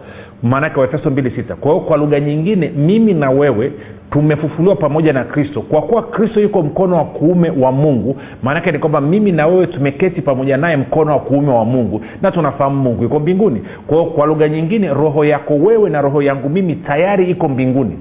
maanake 0.43 0.79
waefeso 0.79 1.09
26 1.09 1.55
kwa 1.55 1.71
hiyo 1.71 1.83
kwa 1.85 1.97
lugha 1.97 2.19
nyingine 2.19 2.71
mimi 2.77 3.13
na 3.13 3.29
wewe 3.29 3.71
tumefufuliwa 4.11 4.75
pamoja 4.75 5.13
na 5.13 5.23
kristo. 5.23 5.61
Kwa 5.61 5.81
kuwa 5.81 6.03
kristo 6.03 6.39
yuko 6.41 6.61
mkono 6.61 6.95
wa 6.97 7.05
kuume 7.05 7.49
wa 7.49 7.71
mungu 7.71 8.17
maanake 8.43 8.71
ni 8.71 8.79
kwamba 8.79 9.01
mimi 9.01 9.31
na 9.31 9.47
wewe 9.47 9.67
tumeketi 9.67 10.21
pamoja 10.21 10.57
naye 10.57 10.77
mkono 10.77 11.11
wa 11.11 11.19
kuume 11.19 11.51
wa 11.51 11.65
mungu 11.65 12.01
na 12.21 12.31
tunafahamu 12.31 12.75
mungu 12.83 13.03
yuko 13.03 13.19
mbinguni. 13.19 13.61
Kwa 13.87 13.97
hiyo 13.97 14.09
kwa 14.11 14.25
lugha 14.27 14.49
nyingine 14.49 14.93
roho 14.93 15.25
yako 15.25 15.53
wewe 15.55 15.89
na 15.89 16.01
roho 16.01 16.21
yangu 16.21 16.49
mimi 16.49 16.75
tayari 16.75 17.29
iko 17.31 17.47
mbinguni. 17.47 17.99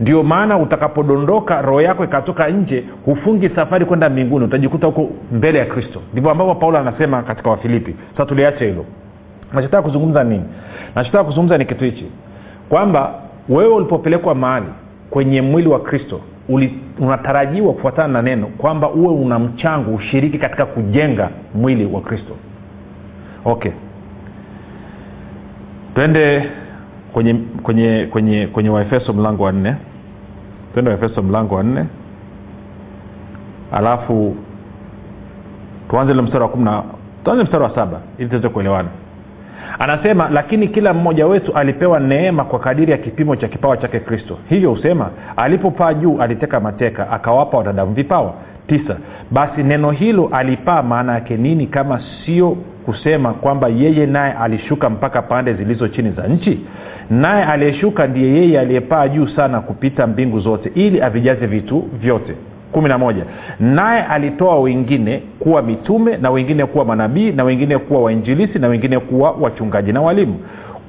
Ndio 0.00 0.22
maana 0.22 0.58
utakapodondoka 0.58 1.62
roho 1.62 1.80
yako 1.80 2.04
ikatoka 2.04 2.48
nje 2.48 2.84
hufungi 3.04 3.48
safari 3.48 3.84
kwenda 3.84 4.10
mbinguni. 4.10 4.44
Utajikuta 4.44 4.86
huko 4.86 5.08
mbele 5.32 5.58
ya 5.58 5.64
kristo. 5.64 6.00
Ndivyo 6.12 6.30
ambavyo 6.30 6.54
paulo 6.54 6.78
anasema 6.78 7.22
katika 7.22 7.50
wafilipi. 7.50 7.94
Sasa 8.12 8.26
tuliacha 8.26 8.64
hilo. 8.64 8.84
Nachotaka 9.54 9.82
kuzungumza 9.82 10.24
nini 10.24 10.44
nachotaka 10.94 11.24
kuzungumza 11.24 11.58
ni 11.58 11.64
kitu 11.64 11.84
hichi 11.84 12.06
kwamba 12.68 13.14
wewe 13.48 13.74
ulipopelekwa 13.74 14.34
mahali 14.34 14.66
kwenye 15.10 15.42
mwili 15.42 15.68
wa 15.68 15.80
kristo 15.80 16.20
unatarajiwa 16.98 17.72
kufuatana 17.72 18.08
na 18.12 18.22
neno 18.22 18.46
kwamba 18.46 18.90
uwe 18.90 19.14
una 19.14 19.38
mchango 19.38 19.94
ushiriki 19.94 20.38
katika 20.38 20.66
kujenga 20.66 21.30
mwili 21.54 21.86
wa 21.86 22.00
kristo. 22.00 22.36
Okay. 23.44 23.72
Twende 25.94 26.50
kwenye 27.12 27.34
kwenye 27.62 28.06
kwenye 28.10 28.46
kwenye 28.46 28.68
waefeso 28.68 29.12
mlango 29.12 29.44
wa 29.44 29.52
nne. 29.52 29.76
Twende 30.72 30.90
waefeso 30.90 31.22
mlango 31.22 31.54
wa 31.54 31.62
nne. 31.62 31.84
Alafu 33.72 34.36
tuanze 35.90 36.12
ile 36.12 36.22
mstari 36.22 36.42
wa 36.42 36.48
kumi 36.48 36.64
na 36.64 36.82
tuanze 37.24 37.44
mstari 37.44 37.62
wa 37.64 37.74
saba 37.74 38.00
ili 38.18 38.28
tuweze 38.28 38.48
kuelewana 38.48 38.88
anasema 39.78 40.28
lakini 40.32 40.68
kila 40.68 40.94
mmoja 40.94 41.26
wetu 41.26 41.52
alipewa 41.52 42.00
neema 42.00 42.44
kwa 42.44 42.58
kadiri 42.58 42.92
ya 42.92 42.98
kipimo 42.98 43.36
cha 43.36 43.48
kipawa 43.48 43.76
chake 43.76 44.00
kristo. 44.00 44.38
Hivyo 44.48 44.70
husema 44.70 45.10
alipopaa 45.36 45.94
juu 45.94 46.18
aliteka 46.20 46.60
mateka 46.60 47.10
akawapa 47.10 47.58
wanadamu 47.58 47.94
vipawa. 47.94 48.34
Tisa 48.66 48.96
basi 49.30 49.62
neno 49.62 49.90
hilo 49.90 50.28
alipaa 50.32 50.82
maana 50.82 51.12
yake 51.14 51.36
nini 51.36 51.66
kama 51.66 52.00
sio 52.26 52.56
kusema 52.86 53.32
kwamba 53.34 53.68
yeye 53.68 54.06
naye 54.06 54.32
alishuka 54.32 54.90
mpaka 54.90 55.22
pande 55.22 55.54
zilizo 55.54 55.88
chini 55.88 56.10
za 56.10 56.26
nchi? 56.26 56.60
Naye 57.10 57.44
aliyeshuka 57.44 58.06
ndiye 58.06 58.34
yeye 58.34 58.60
aliyepaa 58.60 59.08
juu 59.08 59.26
sana 59.28 59.60
kupita 59.60 60.06
mbingu 60.06 60.40
zote 60.40 60.72
ili 60.74 61.02
avijaze 61.02 61.46
vitu 61.46 61.84
vyote 62.00 62.34
kumi 62.72 62.88
na 62.88 62.98
moja. 62.98 63.24
Naye 63.60 64.02
alitoa 64.02 64.60
wengine 64.60 65.22
kuwa 65.38 65.62
mitume 65.62 66.16
na 66.16 66.30
wengine 66.30 66.66
kuwa 66.66 66.84
manabii 66.84 67.32
na 67.32 67.44
wengine 67.44 67.78
kuwa 67.78 68.00
wainjilisi 68.02 68.58
na 68.58 68.68
wengine 68.68 68.98
kuwa 68.98 69.30
wachungaji 69.30 69.92
na 69.92 70.00
walimu. 70.02 70.34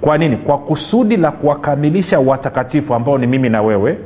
Kwa 0.02 0.18
nini? 0.18 0.36
Kwa 0.38 0.58
kusudi 0.58 1.18
la 1.18 1.32
kuwakamilisha 1.32 2.20
watakatifu 2.20 2.94
ambao 2.94 3.18
ni 3.18 3.28
mimi 3.28 3.50
na 3.50 3.62
wewe. 3.62 3.98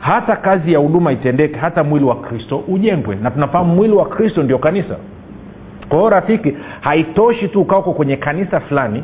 Hata 0.00 0.36
kazi 0.36 0.72
ya 0.72 0.78
huduma 0.78 1.12
itendeke 1.12 1.56
hata 1.58 1.84
mwili 1.84 2.04
wa 2.06 2.16
kristo 2.16 2.62
ujengwe. 2.68 3.16
Na 3.22 3.30
tunafahamu 3.30 3.74
mwili 3.74 3.94
wa 3.94 4.06
kristo 4.08 4.42
ndio 4.42 4.58
kanisa. 4.58 4.96
Kwa 5.88 5.98
hiyo 5.98 6.10
rafiki 6.10 6.56
haitoshi 6.80 7.48
tu 7.48 7.60
ukaoko 7.60 7.92
kwenye 7.92 8.16
kanisa 8.16 8.60
fulani 8.60 9.02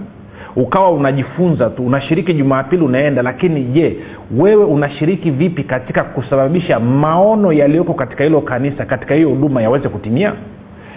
ukawa 0.56 0.90
unajifunza 0.90 1.70
tu 1.70 1.86
unashiriki 1.86 2.34
jumapili 2.34 2.84
unaenda 2.84 3.22
lakini 3.22 3.64
je 3.64 3.96
wewe 4.38 4.64
unashiriki 4.64 5.30
vipi 5.30 5.64
katika 5.64 6.04
kusababisha 6.04 6.80
maono 6.80 7.52
yaliyoko 7.52 7.94
katika 7.94 8.24
hilo 8.24 8.40
kanisa 8.40 8.84
katika 8.84 9.14
hiyo 9.14 9.28
huduma 9.28 9.62
yaweze 9.62 9.88
kutimia? 9.88 10.32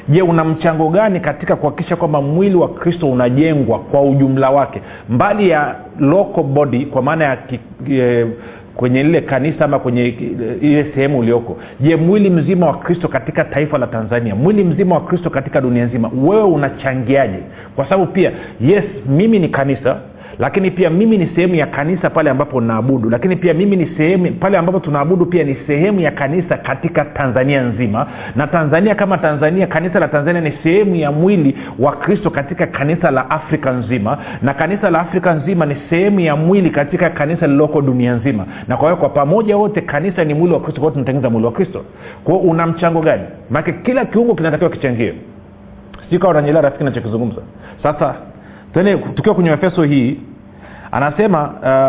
Je 0.10 0.22
una 0.22 0.44
mchango 0.44 0.90
gani 0.90 1.20
katika 1.20 1.56
kuhakikisha 1.56 1.96
kwamba 1.96 2.22
mwili 2.22 2.56
wa 2.56 2.68
kristo 2.70 3.12
unajengwa 3.12 3.80
kwa 3.80 4.02
ujumla 4.02 4.50
wake? 4.50 4.82
Mbali 5.10 5.50
ya 5.50 5.76
local 6.00 6.44
body 6.44 6.86
kwa 6.86 7.02
maana 7.02 7.26
ya 7.26 7.36
ki, 7.36 7.60
e, 7.92 8.26
kwenye 8.76 9.04
lile 9.04 9.22
kanisa 9.22 9.66
ama 9.66 9.80
kwenye 9.80 10.06
ile 10.62 10.86
sehemu 10.96 11.20
ulioko. 11.20 11.58
Je 11.80 11.96
mwili 11.96 12.30
mzima 12.30 12.66
wa 12.68 12.78
kristo 12.78 13.08
katika 13.08 13.44
taifa 13.44 13.78
la 13.78 13.88
tanzania 13.88 14.36
mwili 14.36 14.64
mzima 14.64 14.96
wa 14.96 15.02
kristo 15.02 15.30
katika 15.30 15.62
dunia 15.62 15.86
nzima 15.86 16.12
wewe 16.24 16.44
unachangiaje? 16.44 17.40
Kwa 17.76 17.86
sababu 17.90 18.12
pia 18.12 18.32
yes 18.62 18.84
mimi 19.10 19.40
ni 19.40 19.50
kanisa 19.50 19.98
lakini 20.40 20.72
pia 20.72 20.90
mimi 20.90 21.18
ni 21.18 21.30
sehemu 21.36 21.56
ya 21.56 21.66
kanisa 21.68 22.10
pale 22.10 22.30
ambapo 22.30 22.62
naabudu. 22.62 23.10
Lakini 23.10 23.36
pia 23.36 23.54
mimi 23.54 23.76
ni 23.76 23.86
sehemu 23.98 24.32
pale 24.32 24.58
ambapo 24.58 24.80
tunaabudu 24.80 25.26
pia 25.26 25.44
ni 25.44 25.58
sehemu 25.68 26.00
ya 26.00 26.12
kanisa 26.12 26.58
katika 26.58 27.06
tanzania 27.06 27.62
nzima. 27.64 28.08
Na 28.36 28.48
tanzania 28.48 28.96
kama 28.96 29.18
tanzania 29.18 29.68
kanisa 29.68 30.00
la 30.00 30.08
tanzania 30.08 30.42
ni 30.42 30.52
sehemu 30.64 30.96
ya 30.96 31.12
mwili 31.12 31.58
wa 31.80 31.92
kristo 31.92 32.30
katika 32.30 32.68
kanisa 32.68 33.12
la 33.12 33.30
afrika 33.30 33.72
nzima. 33.72 34.18
Na 34.42 34.54
kanisa 34.54 34.90
la 34.90 35.00
afrika 35.00 35.34
nzima 35.34 35.66
ni 35.66 35.76
sehemu 35.90 36.20
ya 36.20 36.36
mwili 36.36 36.70
katika 36.70 37.10
kanisa 37.10 37.48
lililoko 37.48 37.82
dunia 37.82 38.14
nzima. 38.14 38.46
Na 38.68 38.78
kwa 38.78 38.88
hiyo 38.90 38.98
kwa 38.98 39.10
pamoja 39.10 39.58
wote 39.58 39.82
kanisa 39.82 40.24
ni 40.24 40.34
mwili 40.34 40.54
wa 40.54 40.60
kristo 40.60 40.82
kwao 40.82 40.92
tunatengeneza 40.92 41.30
mwili 41.30 41.46
wa 41.46 41.52
kristo. 41.52 41.86
Kwao 42.24 42.38
una 42.38 42.68
mchango 42.68 43.02
gani? 43.02 43.24
Maanake 43.50 43.72
kila 43.74 44.06
kiungo 44.06 44.36
kinatakiwa 44.36 44.70
kichangie 44.70 45.14
sijui 46.04 46.20
kawa 46.20 46.32
unanyelea 46.34 46.62
rafiki 46.62 46.84
nachokizungumza 46.84 47.42
sasa 47.84 48.16
tene 48.74 48.98
tukiwa 48.98 49.36
kwenye 49.36 49.50
efeso 49.52 49.84
hii 49.84 50.20
anasema 50.94 51.44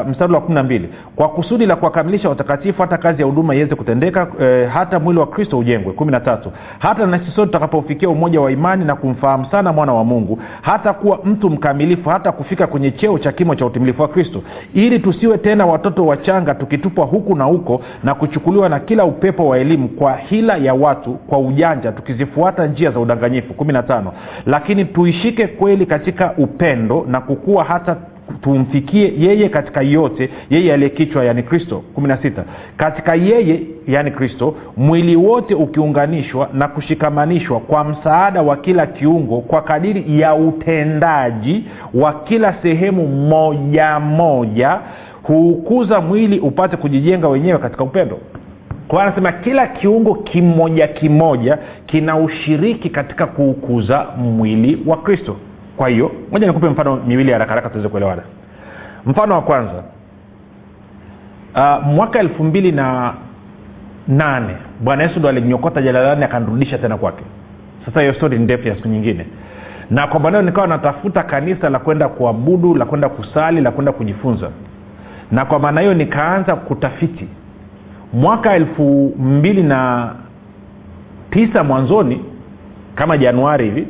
uh, 0.04 0.10
mstari 0.10 0.32
wa 0.32 0.40
kumi 0.40 0.54
na 0.54 0.62
mbili 0.62 0.88
kwa 1.16 1.28
kusudi 1.28 1.66
la 1.66 1.76
kuwakamilisha 1.76 2.28
watakatifu 2.28 2.82
hata 2.82 2.98
kazi 2.98 3.22
ya 3.22 3.26
huduma 3.26 3.54
iweze 3.54 3.74
kutendeka 3.74 4.26
eh, 4.40 4.68
hata 4.70 4.98
mwili 5.00 5.20
wa 5.20 5.26
kristo 5.26 5.58
ujengwe. 5.58 5.92
Kumi 5.92 6.12
na 6.12 6.20
tatu 6.20 6.52
hata 6.78 7.06
nasi 7.06 7.24
sote 7.24 7.46
tutakapofikia 7.46 8.08
umoja 8.08 8.40
wa 8.40 8.52
imani 8.52 8.84
na 8.84 8.96
kumfahamu 8.96 9.44
sana 9.44 9.72
mwana 9.72 9.92
wa 9.94 10.04
mungu 10.04 10.38
hata 10.62 10.92
kuwa 10.92 11.18
mtu 11.24 11.50
mkamilifu 11.50 12.08
hata 12.08 12.32
kufika 12.32 12.66
kwenye 12.66 12.90
cheo 12.90 13.18
cha 13.18 13.32
kimo 13.32 13.54
cha 13.54 13.66
utimilifu 13.66 14.02
wa 14.02 14.08
kristo 14.08 14.42
ili 14.74 14.98
tusiwe 14.98 15.38
tena 15.38 15.66
watoto 15.66 16.06
wachanga 16.06 16.54
tukitupwa 16.54 17.06
huku 17.06 17.36
na 17.36 17.44
huko 17.44 17.80
na 18.04 18.14
kuchukuliwa 18.14 18.68
na 18.68 18.80
kila 18.80 19.04
upepo 19.04 19.48
wa 19.48 19.58
elimu 19.58 19.88
kwa 19.88 20.16
hila 20.16 20.56
ya 20.56 20.74
watu 20.74 21.10
kwa 21.14 21.38
ujanja 21.38 21.92
tukizifuata 21.92 22.66
njia 22.66 22.90
za 22.90 23.00
udanganyifu. 23.00 23.54
Kumi 23.54 23.72
na 23.72 23.82
tano 23.82 24.12
lakini 24.46 24.84
tuishike 24.84 25.46
kweli 25.46 25.86
katika 25.86 26.32
upendo 26.38 27.04
na 27.08 27.20
kukua 27.20 27.64
hata 27.64 27.96
tumfikie 28.42 29.12
yeye 29.18 29.48
katika 29.48 29.82
yote 29.82 30.30
yeye 30.50 30.74
aliyekichwa 30.74 31.24
yani 31.24 31.42
kristo. 31.42 31.82
16 31.96 32.42
katika 32.76 33.14
yeye 33.14 33.60
yani 33.88 34.10
kristo 34.10 34.54
mwili 34.76 35.16
wote 35.16 35.54
ukiunganishwa 35.54 36.48
na 36.52 36.68
kushikamanishwa 36.68 37.60
kwa 37.60 37.84
msaada 37.84 38.42
wa 38.42 38.56
kila 38.56 38.86
kiungo 38.86 39.40
kwa 39.40 39.62
kadiri 39.62 40.20
ya 40.20 40.34
utendaji 40.34 41.64
wa 41.94 42.12
kila 42.12 42.54
sehemu 42.62 43.06
moja 43.08 44.00
moja 44.00 44.78
huukuza 45.22 46.00
mwili 46.00 46.38
upate 46.38 46.76
kujijenga 46.76 47.28
wenyewe 47.28 47.58
katika 47.58 47.84
upendo. 47.84 48.18
Kwa 48.88 49.02
anasema 49.02 49.32
kila 49.32 49.66
kiungo 49.66 50.14
kimoja 50.14 50.86
kimoja 50.88 51.58
kina 51.86 52.16
ushiriki 52.16 52.90
katika 52.90 53.26
kuukuza 53.26 54.06
mwili 54.16 54.78
wa 54.86 54.96
kristo 54.96 55.36
kwa 55.76 55.88
hiyo 55.88 56.10
moja 56.32 56.46
nikupe 56.46 56.68
mfano 56.68 56.96
miwili 56.96 57.32
haraka 57.32 57.50
haraka 57.50 57.68
tuweze 57.70 57.88
kuelewana. 57.88 58.22
Mfano 59.06 59.34
wa 59.34 59.42
kwanza 59.42 59.82
uh, 61.54 61.86
mwaka 61.86 62.18
elfu 62.20 62.44
mbili 62.44 62.72
na 62.72 63.14
nane 64.08 64.56
bwana 64.80 65.02
yesu 65.02 65.18
ndo 65.18 65.28
alinyokota 65.28 65.82
jalalani 65.82 66.24
akanrudisha 66.24 66.78
tena 66.78 66.96
kwake. 66.96 67.24
Sasa 67.86 68.00
hiyo 68.00 68.14
stori 68.14 68.38
ndefu 68.38 68.68
ya 68.68 68.76
siku 68.76 68.88
nyingine. 68.88 69.26
Na 69.90 70.06
kwa 70.06 70.20
maneo 70.20 70.42
nikawa 70.42 70.66
natafuta 70.66 71.22
kanisa 71.22 71.70
la 71.70 71.78
kwenda 71.78 72.08
kuabudu 72.08 72.74
la 72.74 72.84
kwenda 72.84 73.08
kusali 73.08 73.60
la 73.60 73.70
kwenda 73.70 73.92
kujifunza. 73.92 74.50
Na 75.32 75.44
kwa 75.44 75.58
maana 75.58 75.80
hiyo 75.80 75.94
nikaanza 75.94 76.56
kutafiti. 76.56 77.28
Mwaka 78.12 78.54
elfu 78.54 79.14
mbili 79.18 79.62
na 79.62 80.10
tisa 81.30 81.64
mwanzoni 81.64 82.24
kama 82.94 83.18
januari 83.18 83.64
hivi 83.64 83.86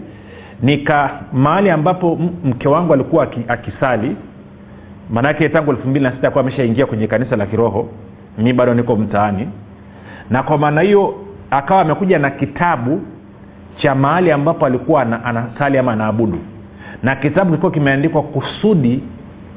nika 0.65 1.11
mahali 1.33 1.71
ambapo 1.71 2.19
mke 2.45 2.69
wangu 2.69 2.93
alikuwa 2.95 3.29
akisali. 3.49 4.17
Maanake 5.11 5.49
tangu 5.49 5.71
elfu 5.71 5.89
mbili 5.89 6.05
na 6.05 6.13
sita 6.13 6.31
kuwa 6.31 6.41
ameshaingia 6.45 6.87
kwenye 6.87 7.07
kanisa 7.07 7.37
la 7.37 7.47
kiroho. 7.47 7.89
Mi 8.39 8.53
bado 8.53 8.75
niko 8.75 8.97
mtaani. 8.97 9.49
Na 10.31 10.43
kwa 10.43 10.59
maana 10.59 10.81
hiyo 10.81 11.15
akawa 11.51 11.81
amekuja 11.81 12.19
na 12.19 12.31
kitabu 12.31 13.01
cha 13.77 13.95
mahali 13.95 14.31
ambapo 14.33 14.67
alikuwa 14.67 15.03
anasali 15.25 15.79
ama 15.79 15.93
anaabudu. 15.93 16.39
Na 17.03 17.17
kitabu 17.17 17.51
kilikuwa 17.51 17.73
kimeandikwa 17.73 18.23
kusudi 18.23 19.03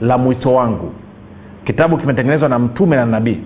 la 0.02 0.18
mwito 0.18 0.54
wangu. 0.54 0.92
Kitabu 1.66 1.98
kimetengenezwa 1.98 2.50
na 2.50 2.60
mtume 2.60 2.96
na 2.96 3.06
nabii. 3.06 3.40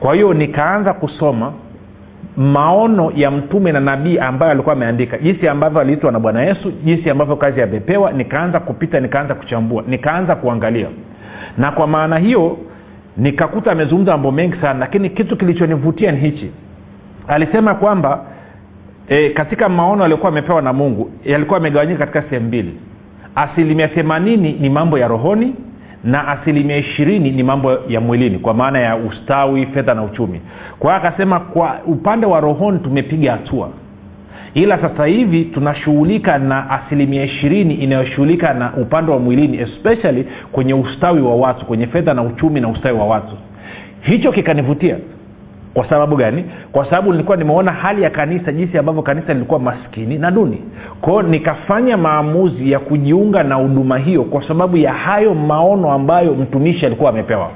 Kwa 0.00 0.14
hiyo 0.14 0.34
nikaanza 0.34 0.92
kusoma 0.92 1.52
maono 2.36 3.12
ya 3.16 3.30
mtume 3.30 3.72
na 3.72 3.80
nabii 3.80 4.18
ambayo 4.18 4.52
alikuwa 4.52 4.72
ameandika. 4.72 5.18
Jinsi 5.18 5.48
ambavyo 5.48 5.80
aliitwa 5.80 6.12
na 6.12 6.20
bwana 6.20 6.42
yesu 6.42 6.70
jinsi 6.84 7.10
ambavyo 7.10 7.36
kazi 7.36 7.62
amepewa 7.62 8.12
nikaanza 8.12 8.60
kupita 8.60 9.00
nikaanza 9.00 9.34
kuchambua 9.34 9.84
nikaanza 9.88 10.34
kuangalia. 10.36 10.86
Na 11.58 11.70
kwa 11.72 11.86
maana 11.86 12.18
hiyo 12.18 12.58
nikakuta 13.16 13.72
amezungumza 13.72 14.12
mambo 14.12 14.32
mengi 14.32 14.56
sana 14.60 14.78
lakini 14.78 15.10
kitu 15.10 15.36
kilichonivutia 15.36 16.12
ni 16.12 16.20
hichi. 16.20 16.50
Alisema 17.28 17.74
kwamba 17.74 18.24
e, 19.08 19.30
katika 19.30 19.68
maono 19.68 20.04
aliokuwa 20.04 20.28
amepewa 20.28 20.62
na 20.62 20.72
mungu 20.72 21.10
yalikuwa 21.24 21.58
amegawanyika 21.58 21.98
katika 22.06 22.22
sehemu 22.22 22.46
mbili. 22.46 22.74
Asilimia 23.34 23.88
themanini 23.88 24.52
ni 24.52 24.70
mambo 24.70 24.98
ya 24.98 25.08
rohoni 25.08 25.54
na 26.06 26.28
asilimia 26.28 26.76
ishirini 26.76 27.30
ni 27.30 27.42
mambo 27.42 27.78
ya 27.88 28.00
mwilini 28.00 28.38
kwa 28.38 28.54
maana 28.54 28.78
ya 28.78 28.96
ustawi 28.96 29.66
fedha 29.66 29.94
na 29.94 30.02
uchumi. 30.02 30.40
Kwa 30.78 30.94
hiyo 30.94 31.08
akasema 31.08 31.40
kwa 31.40 31.80
upande 31.86 32.26
wa 32.26 32.40
rohoni 32.40 32.78
tumepiga 32.78 33.32
hatua. 33.32 33.70
Ila 34.54 34.78
sasa 34.80 35.06
hivi 35.06 35.44
tunashughulika 35.44 36.38
na 36.38 36.70
asilimia 36.70 37.24
ishirini 37.24 37.74
inayoshughulika 37.74 38.54
na 38.54 38.72
upande 38.76 39.12
wa 39.12 39.18
mwilini 39.18 39.58
especially 39.58 40.26
kwenye 40.52 40.74
ustawi 40.74 41.20
wa 41.22 41.36
watu 41.36 41.66
kwenye 41.66 41.86
fedha 41.86 42.14
na 42.14 42.22
uchumi 42.22 42.60
na 42.60 42.68
ustawi 42.68 42.98
wa 42.98 43.06
watu. 43.06 43.36
Hicho 44.00 44.32
kikanivutia 44.32 44.96
kwa 45.76 45.88
sababu 45.88 46.16
gani? 46.16 46.44
Kwa 46.72 46.84
sababu 46.84 47.12
nilikuwa 47.12 47.36
nimeona 47.36 47.72
hali 47.72 48.02
ya 48.02 48.10
kanisa 48.10 48.52
jinsi 48.52 48.78
ambavyo 48.78 49.02
kanisa 49.02 49.32
lilikuwa 49.34 49.60
maskini 49.60 50.18
na 50.18 50.30
duni. 50.30 50.62
Kwao 51.00 51.22
nikafanya 51.22 51.96
maamuzi 51.96 52.72
ya 52.72 52.78
kujiunga 52.78 53.42
na 53.42 53.54
huduma 53.54 53.98
hiyo 53.98 54.24
kwa 54.24 54.48
sababu 54.48 54.76
ya 54.76 54.92
hayo 54.92 55.34
maono 55.34 55.92
ambayo 55.92 56.34
mtumishi 56.34 56.86
alikuwa 56.86 57.10
amepewa. 57.10 57.50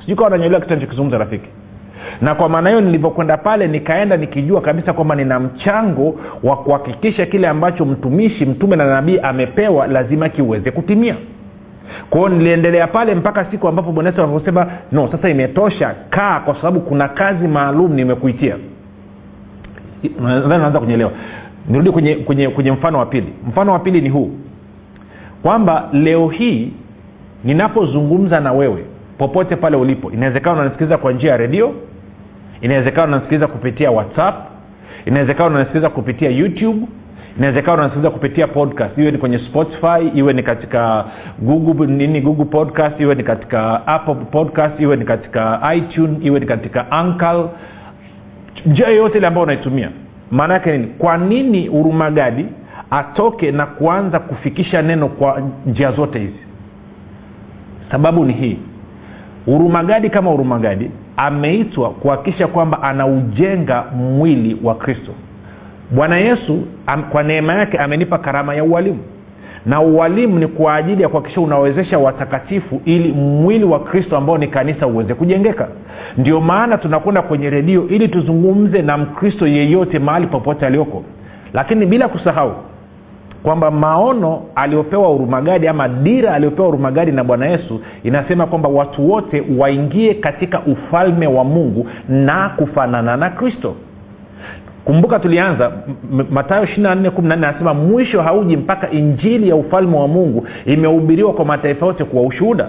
Sijui 0.00 0.16
kawa 0.16 0.30
nanyelewa 0.30 0.60
kitu 0.60 0.74
nachokizungumza 0.74 1.18
rafiki. 1.18 1.48
Na 2.20 2.34
kwa 2.34 2.48
maana 2.48 2.68
hiyo 2.70 2.80
nilivyokwenda 2.80 3.36
pale 3.36 3.66
nikaenda 3.66 4.16
nikijua 4.16 4.60
kabisa 4.60 4.92
kwamba 4.92 5.14
nina 5.14 5.40
mchango 5.40 6.14
wa 6.42 6.56
kuhakikisha 6.56 7.26
kile 7.26 7.48
ambacho 7.48 7.84
mtumishi 7.84 8.46
mtume 8.46 8.76
na 8.76 8.84
nabii 8.84 9.18
amepewa 9.22 9.86
lazima 9.86 10.28
kiweze 10.28 10.70
kutimia 10.70 11.14
kwao 12.10 12.28
niliendelea 12.28 12.86
pale 12.86 13.14
mpaka 13.14 13.44
siku 13.44 13.68
ambapo 13.68 13.92
bwanaesu 13.92 14.20
yesu 14.20 14.52
no 14.92 15.08
sasa 15.12 15.28
imetosha 15.28 15.94
kaa 16.10 16.40
kwa 16.40 16.54
sababu 16.54 16.80
kuna 16.80 17.08
kazi 17.08 17.48
maalum 17.48 17.92
nimekuitia. 17.94 18.56
Nadhani 20.20 20.62
naanza 20.62 20.80
kunyelewa. 20.80 21.10
Nirudi 21.68 21.90
kwenye, 21.90 22.14
kwenye, 22.14 22.48
kwenye 22.48 22.72
mfano 22.72 22.98
wa 22.98 23.06
pili. 23.06 23.32
Mfano 23.48 23.72
wa 23.72 23.78
pili 23.78 24.00
ni 24.00 24.08
huu. 24.08 24.30
Kwamba 25.42 25.88
leo 25.92 26.28
hii 26.28 26.72
ninapozungumza 27.44 28.40
na 28.40 28.52
wewe 28.52 28.84
popote 29.18 29.56
pale 29.56 29.76
ulipo 29.76 30.10
inawezekana 30.12 30.56
unanisikiliza 30.56 30.98
kwa 30.98 31.12
njia 31.12 31.30
ya 31.30 31.36
redio 31.36 31.74
inawezekana 32.60 33.06
unanisikiliza 33.06 33.46
kupitia 33.46 33.90
whatsapp 33.90 34.34
inawezekana 35.06 35.46
unanisikiliza 35.50 35.90
kupitia 35.90 36.30
youtube 36.30 36.78
inawezekana 37.38 37.74
unasikiliza 37.74 38.10
kupitia 38.10 38.46
podcast. 38.46 38.98
Iwe 38.98 39.10
ni 39.10 39.18
kwenye 39.18 39.38
spotify 39.38 40.08
iwe 40.14 40.32
ni 40.32 40.42
katika 40.42 41.04
google 41.38 41.86
nini 41.86 42.20
google 42.20 42.44
podcast 42.44 43.00
iwe 43.00 43.14
ni 43.14 43.22
katika 43.22 43.86
apple 43.86 44.14
podcast 44.14 44.80
iwe 44.80 44.96
ni 44.96 45.04
katika 45.04 45.74
itune 45.76 46.18
iwe 46.22 46.40
ni 46.40 46.46
katika 46.46 46.90
ankle 46.92 47.44
njia 48.66 48.88
yoyote 48.88 49.18
ile 49.18 49.26
ambayo 49.26 49.44
unaitumia. 49.44 49.90
Maana 50.30 50.54
yake 50.54 50.72
nini? 50.72 50.86
Kwa 50.86 51.18
nini 51.18 51.68
urumagadi 51.68 52.46
atoke 52.90 53.50
na 53.52 53.66
kuanza 53.66 54.18
kufikisha 54.18 54.82
neno 54.82 55.08
kwa 55.08 55.42
njia 55.66 55.92
zote 55.92 56.18
hizi? 56.18 56.40
Sababu 57.90 58.24
ni 58.24 58.32
hii. 58.32 58.58
Hurumagadi 59.46 60.10
kama 60.10 60.30
hurumagadi 60.30 60.90
ameitwa 61.16 61.90
kuhakikisha 61.90 62.46
kwamba 62.46 62.82
anaujenga 62.82 63.84
mwili 63.96 64.56
wa 64.62 64.74
kristo 64.74 65.12
bwana 65.90 66.16
yesu 66.18 66.58
am, 66.86 67.02
kwa 67.02 67.22
neema 67.22 67.54
yake 67.54 67.78
amenipa 67.78 68.18
karama 68.18 68.54
ya 68.54 68.64
ualimu. 68.64 68.98
Na 69.66 69.80
ualimu 69.80 70.38
ni 70.38 70.46
kwa 70.46 70.74
ajili 70.74 71.02
ya 71.02 71.08
kuhakikisha 71.08 71.40
unawezesha 71.40 71.98
watakatifu 71.98 72.80
ili 72.84 73.12
mwili 73.12 73.64
wa 73.64 73.80
kristo 73.80 74.16
ambao 74.16 74.38
ni 74.38 74.46
kanisa 74.46 74.86
uweze 74.86 75.14
kujengeka. 75.14 75.68
Ndio 76.18 76.40
maana 76.40 76.78
tunakwenda 76.78 77.22
kwenye 77.22 77.50
redio 77.50 77.88
ili 77.88 78.08
tuzungumze 78.08 78.82
na 78.82 78.98
mkristo 78.98 79.46
yeyote 79.46 79.98
mahali 79.98 80.26
popote 80.26 80.66
aliyoko 80.66 81.04
lakini 81.52 81.86
bila 81.86 82.08
kusahau 82.08 82.52
kwamba 83.42 83.70
maono 83.70 84.42
aliyopewa 84.54 85.10
urumagadi 85.10 85.68
ama 85.68 85.88
dira 85.88 86.34
aliyopewa 86.34 86.68
urumagadi 86.68 87.12
na 87.12 87.24
bwana 87.24 87.46
yesu 87.46 87.80
inasema 88.02 88.46
kwamba 88.46 88.68
watu 88.68 89.10
wote 89.10 89.44
waingie 89.58 90.14
katika 90.14 90.60
ufalme 90.60 91.26
wa 91.26 91.44
mungu 91.44 91.86
na 92.08 92.48
kufanana 92.48 93.16
na 93.16 93.30
kristo 93.30 93.74
kumbuka 94.84 95.18
tulianza 95.18 95.72
matayo 96.30 96.64
24 96.64 97.32
anasema 97.32 97.74
mwisho 97.74 98.22
hauji 98.22 98.56
mpaka 98.56 98.90
injili 98.90 99.48
ya 99.48 99.56
ufalme 99.56 99.96
wa 99.96 100.08
mungu 100.08 100.46
imehubiriwa 100.66 101.32
kwa 101.32 101.44
mataifa 101.44 101.86
yote 101.86 102.04
kuwa 102.04 102.22
ushuhuda. 102.22 102.68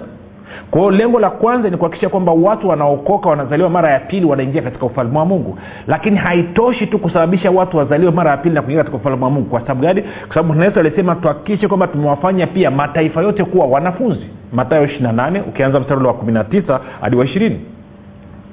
Kwa 0.70 0.80
hiyo 0.80 0.90
lengo 0.90 1.20
la 1.20 1.30
kwanza 1.30 1.70
ni 1.70 1.76
kuhakikisha 1.76 2.08
kwamba 2.08 2.32
watu 2.32 2.68
wanaokoka 2.68 3.28
wanazaliwa 3.28 3.70
mara 3.70 3.90
ya 3.90 4.00
pili 4.00 4.26
wanaingia 4.26 4.62
katika 4.62 4.86
ufalme 4.86 5.18
wa 5.18 5.24
mungu. 5.24 5.58
Lakini 5.86 6.16
haitoshi 6.16 6.86
tu 6.86 6.98
kusababisha 6.98 7.50
watu 7.50 7.76
wazaliwe 7.76 8.10
mara 8.12 8.30
ya 8.30 8.36
pili 8.36 8.54
na 8.54 8.62
kuingia 8.62 8.82
katika 8.84 8.96
ufalme 8.96 9.24
wa 9.24 9.30
mungu. 9.30 9.48
Kwa 9.50 9.60
sababu 9.60 9.80
gani? 9.82 10.02
Kwa 10.02 10.34
sababu 10.34 10.62
yesu 10.62 10.80
alisema 10.80 11.14
tuhakikishe 11.14 11.68
kwamba 11.68 11.86
tumewafanya 11.86 12.46
pia 12.46 12.70
mataifa 12.70 13.22
yote 13.22 13.44
kuwa 13.44 13.66
wanafunzi. 13.66 14.26
Matayo 14.52 14.86
28 14.86 15.40
ukianza 15.48 15.80
mstari 15.80 16.06
wa 16.06 16.12
19 16.12 16.80
hadi 17.00 17.16
wa 17.16 17.24
ishirini 17.24 17.60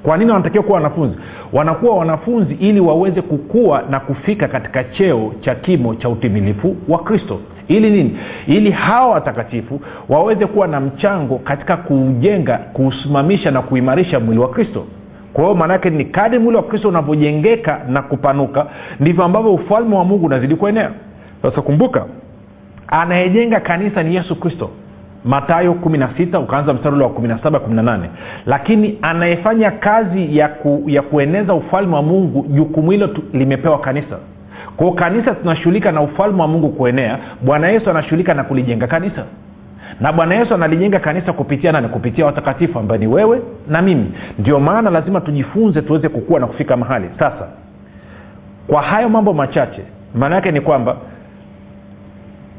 kwa 0.02 0.16
nini 0.16 0.30
wanatakiwa 0.30 0.64
kuwa 0.64 0.76
wanafunzi? 0.76 1.16
Wanakuwa 1.52 1.96
wanafunzi 1.96 2.54
ili 2.54 2.80
waweze 2.80 3.22
kukua 3.22 3.82
na 3.90 4.00
kufika 4.00 4.48
katika 4.48 4.84
cheo 4.84 5.32
cha 5.40 5.54
kimo 5.54 5.94
cha 5.94 6.08
utimilifu 6.08 6.76
wa 6.88 6.98
kristo. 6.98 7.40
Ili 7.68 7.90
nini? 7.90 8.18
Ili 8.46 8.70
hawa 8.70 9.10
watakatifu 9.14 9.80
waweze 10.08 10.46
kuwa 10.46 10.66
na 10.68 10.80
mchango 10.80 11.38
katika 11.38 11.76
kuujenga 11.76 12.58
kuusimamisha 12.58 13.50
na 13.50 13.62
kuimarisha 13.62 14.20
mwili 14.20 14.40
wa 14.40 14.48
kristo. 14.48 14.84
Kwa 15.32 15.44
hiyo 15.44 15.56
maanaake 15.56 15.90
ni 15.90 16.04
kadi 16.04 16.38
mwili 16.38 16.56
wa 16.56 16.62
kristo 16.62 16.88
unavyojengeka 16.88 17.80
na 17.88 18.02
kupanuka 18.02 18.66
ndivyo 19.00 19.24
ambavyo 19.24 19.54
ufalme 19.54 19.96
wa 19.96 20.04
mungu 20.04 20.26
unazidi 20.26 20.54
kuenea. 20.56 20.90
Sasa 21.42 21.62
kumbuka 21.62 22.04
anayejenga 22.86 23.60
kanisa 23.60 24.02
ni 24.02 24.14
yesu 24.14 24.36
kristo 24.40 24.70
matayo 25.24 25.72
16 25.72 26.38
ukaanza 26.42 26.74
mstari 26.74 26.96
wa 27.00 27.08
17 27.08 27.50
18 27.50 27.98
lakini 28.46 28.98
anayefanya 29.02 29.70
kazi 29.70 30.36
ya, 30.36 30.48
ku, 30.48 30.84
ya 30.86 31.02
kueneza 31.02 31.54
ufalme 31.54 31.94
wa 31.94 32.02
mungu 32.02 32.46
jukumu 32.48 32.90
hilo 32.90 33.10
limepewa 33.32 33.78
kanisa. 33.78 34.18
Kwao 34.76 34.92
kanisa 34.92 35.34
tunashughulika 35.34 35.92
na 35.92 36.00
ufalme 36.02 36.40
wa 36.42 36.48
mungu 36.48 36.68
kuenea. 36.68 37.18
Bwana 37.42 37.68
yesu 37.68 37.90
anashughulika 37.90 38.34
na 38.34 38.44
kulijenga 38.44 38.86
kanisa. 38.86 39.24
Na 40.00 40.12
bwana 40.12 40.34
yesu 40.34 40.54
analijenga 40.54 40.98
kanisa 40.98 41.32
kupitia 41.32 41.72
nani? 41.72 41.88
Kupitia 41.88 42.26
watakatifu 42.26 42.78
ambaye 42.78 43.00
ni 43.00 43.06
wewe 43.06 43.40
na 43.68 43.82
mimi. 43.82 44.12
Ndio 44.38 44.60
maana 44.60 44.90
lazima 44.90 45.20
tujifunze 45.20 45.82
tuweze 45.82 46.08
kukua 46.08 46.40
na 46.40 46.46
kufika 46.46 46.76
mahali. 46.76 47.08
Sasa 47.18 47.48
kwa 48.66 48.82
hayo 48.82 49.08
mambo 49.08 49.32
machache 49.32 49.82
maana 50.14 50.34
yake 50.34 50.50
ni 50.52 50.60
kwamba 50.60 50.96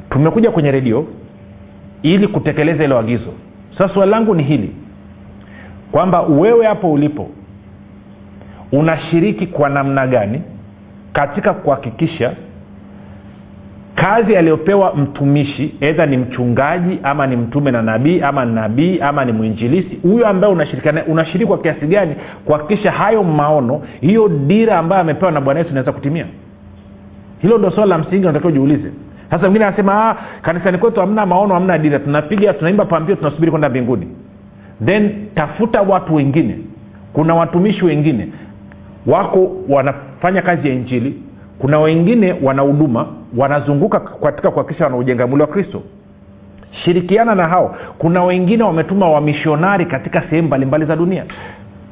tumekuja 0.09 0.51
kwenye 0.51 0.71
redio 0.71 1.05
ili 2.03 2.27
kutekeleza 2.27 2.83
hilo 2.83 2.99
agizo. 2.99 3.33
Sasa 3.77 3.93
swali 3.93 4.11
langu 4.11 4.35
ni 4.35 4.43
hili 4.43 4.75
kwamba 5.91 6.21
wewe 6.21 6.65
hapo 6.65 6.91
ulipo 6.93 7.29
unashiriki 8.71 9.47
kwa 9.47 9.69
namna 9.69 10.07
gani 10.07 10.41
katika 11.13 11.53
kuhakikisha 11.53 12.33
kazi 13.95 14.35
aliyopewa 14.35 14.95
mtumishi 14.95 15.75
edha 15.81 16.05
ni 16.05 16.17
mchungaji 16.17 16.99
ama 17.03 17.27
ni 17.27 17.35
mtume 17.35 17.71
na 17.71 17.81
nabii 17.81 18.21
ama 18.21 18.45
nabii 18.45 18.99
ama 18.99 19.25
ni 19.25 19.31
mwinjilisi 19.31 19.95
huyo 20.03 20.27
ambaye 20.27 20.53
unashirikana 20.53 21.05
unashiriki 21.05 21.45
kwa 21.45 21.57
kiasi 21.57 21.85
gani 21.87 22.15
kuhakikisha 22.45 22.91
hayo 22.91 23.23
maono 23.23 23.81
hiyo 24.01 24.27
dira 24.27 24.77
ambayo 24.79 25.01
amepewa 25.01 25.31
na 25.31 25.41
bwana 25.41 25.59
yesu 25.59 25.71
inaweza 25.71 25.91
kutimia? 25.91 26.25
Hilo 27.41 27.57
ndo 27.57 27.71
swala 27.71 27.97
la 27.97 27.97
msingi 28.03 28.23
unatakiwa 28.23 28.49
ujiulize 28.51 28.91
sasa 29.29 29.41
mwingine 29.43 29.65
anasema 29.65 30.09
ah, 30.09 30.15
kanisani 30.41 30.77
kwetu 30.77 30.99
hamna 30.99 31.25
maono 31.25 31.53
hamna 31.53 31.77
dira. 31.77 31.99
Tunapiga 31.99 32.53
tunaimba 32.53 32.85
pambio 32.85 33.15
tunasubiri 33.15 33.51
kwenda 33.51 33.69
mbinguni. 33.69 34.07
Then 34.85 35.25
tafuta 35.35 35.81
watu 35.81 36.15
wengine. 36.15 36.57
Kuna 37.13 37.35
watumishi 37.35 37.85
wengine. 37.85 38.27
Wako 39.07 39.51
wanafanya 39.69 40.41
kazi 40.41 40.67
ya 40.67 40.73
injili. 40.73 41.23
Kuna 41.59 41.79
wengine 41.79 42.35
wana 42.43 42.61
huduma 42.61 43.07
wanazunguka 43.37 43.99
katika 43.99 44.51
kuhakikisha 44.51 44.83
wanaujenga 44.85 45.27
mwili 45.27 45.41
wa 45.41 45.47
kristo. 45.47 45.81
Shirikiana 46.71 47.35
na 47.35 47.47
hao. 47.47 47.75
Kuna 47.97 48.23
wengine 48.23 48.63
wametuma 48.63 49.09
wamishonari 49.09 49.85
katika 49.85 50.21
sehemu 50.21 50.47
mbalimbali 50.47 50.85
za 50.85 50.95
dunia 50.95 51.23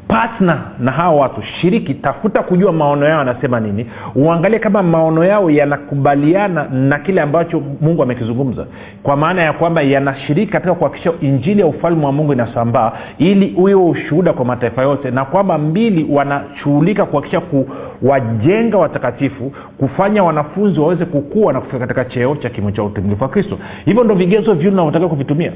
patna 0.08 0.62
na 0.80 0.92
hawa 0.92 1.16
watu 1.22 1.42
shiriki 1.42 1.94
tafuta 1.94 2.44
kujua 2.44 2.72
maono 2.72 3.06
yao 3.06 3.22
anasema 3.22 3.60
nini. 3.60 3.86
Uangalie 4.16 4.60
kama 4.60 4.84
maono 4.84 5.26
yao 5.26 5.50
yanakubaliana 5.50 6.64
na 6.64 7.00
kile 7.00 7.22
ambacho 7.22 7.62
mungu 7.82 8.04
amekizungumza. 8.04 8.66
Kwa 9.04 9.18
maana 9.18 9.42
ya 9.42 9.54
kwamba 9.54 9.82
yanashiriki 9.82 10.52
katika 10.52 10.74
kuhakikisha 10.74 11.12
injili 11.22 11.62
ya 11.62 11.68
ufalme 11.68 12.06
wa 12.06 12.12
mungu 12.12 12.34
inasambaa 12.34 12.92
ili 13.18 13.50
huyo 13.50 13.86
ushuhuda 13.88 14.34
kwa 14.34 14.46
mataifa 14.46 14.82
yote 14.82 15.12
na 15.12 15.26
kwamba 15.26 15.58
mbili 15.58 16.08
wanashughulika 16.16 17.06
kuhakikisha 17.06 17.42
kuwajenga 17.42 18.78
watakatifu 18.78 19.52
kufanya 19.78 20.24
wanafunzi 20.24 20.80
waweze 20.80 21.06
kukua 21.06 21.54
na 21.54 21.62
kufika 21.62 21.80
katika 21.80 22.06
cheo 22.06 22.36
cha 22.36 22.50
kimo 22.50 22.72
cha 22.72 22.84
utimilifu 22.84 23.24
wa 23.24 23.30
kristo. 23.30 23.58
Hivyo 23.86 24.04
ndo 24.04 24.16
vigezo 24.16 24.54
vyu 24.54 24.72
navyotakiwa 24.72 25.10
kuvitumia. 25.10 25.52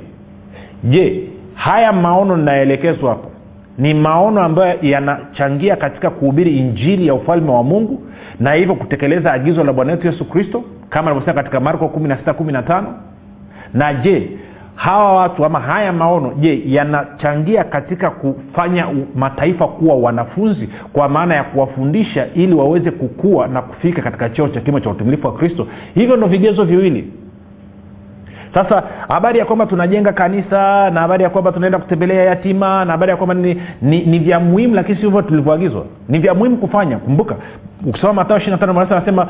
Je 0.84 1.24
haya 1.54 1.94
maono 1.94 2.38
ninayoelekezwa 2.38 3.10
hapo 3.10 3.32
ni 3.78 3.94
maono 3.94 4.42
ambayo 4.42 4.78
yanachangia 4.82 5.76
katika 5.76 6.10
kuhubiri 6.10 6.58
injili 6.58 7.08
ya 7.08 7.14
ufalme 7.14 7.52
wa 7.52 7.64
mungu 7.64 8.02
na 8.40 8.54
hivyo 8.54 8.76
kutekeleza 8.76 9.34
agizo 9.34 9.64
la 9.64 9.74
bwana 9.74 9.92
wetu 9.92 10.08
yesu 10.08 10.26
kristo 10.26 10.64
kama 10.90 11.12
alivyosema 11.12 11.34
katika 11.44 11.60
marko 11.60 11.86
16 11.86 12.84
na 13.74 13.94
je 13.94 14.30
hawa 14.76 15.14
watu 15.14 15.46
ama 15.46 15.60
haya 15.60 15.94
maono 15.94 16.34
je 16.40 16.62
yanachangia 16.66 17.64
katika 17.64 18.10
kufanya 18.10 18.88
mataifa 19.16 19.68
kuwa 19.68 19.96
wanafunzi 19.96 20.70
kwa 20.94 21.10
maana 21.10 21.36
ya 21.36 21.44
kuwafundisha 21.44 22.28
ili 22.36 22.54
waweze 22.54 22.92
kukua 22.92 23.48
na 23.48 23.62
kufika 23.62 24.02
katika 24.02 24.30
cheo 24.30 24.48
cha 24.48 24.62
kimo 24.62 24.80
cha 24.80 24.90
utumilifu 24.90 25.28
wa 25.28 25.34
kristo? 25.34 25.68
Hivyo 25.96 26.16
ndo 26.16 26.28
vigezo 26.28 26.64
viwili 26.64 27.14
sasa 28.54 28.84
habari 29.08 29.40
ya 29.40 29.46
kwamba 29.46 29.66
tunajenga 29.66 30.14
kanisa 30.14 30.90
na 30.90 31.00
habari 31.02 31.24
ya 31.24 31.30
kwamba 31.30 31.52
tunaenda 31.52 31.80
kutembelea 31.80 32.24
yatima 32.24 32.86
na 32.86 32.92
habari 32.92 33.10
ya 33.10 33.18
kwamba 33.18 33.36
ni, 33.36 33.62
ni, 33.82 34.06
ni 34.06 34.20
vya 34.20 34.40
muhimu 34.40 34.76
lakini 34.76 34.98
si 34.98 35.06
hivyo 35.06 35.22
tulivyoagizwa. 35.22 35.86
Ni 36.10 36.20
vya 36.20 36.34
muhimu 36.34 36.58
kufanya. 36.58 36.98
Kumbuka 36.98 37.36
ukisoma 37.86 38.14
matao 38.14 38.38
ishiri 38.38 38.58
anasema 38.90 39.28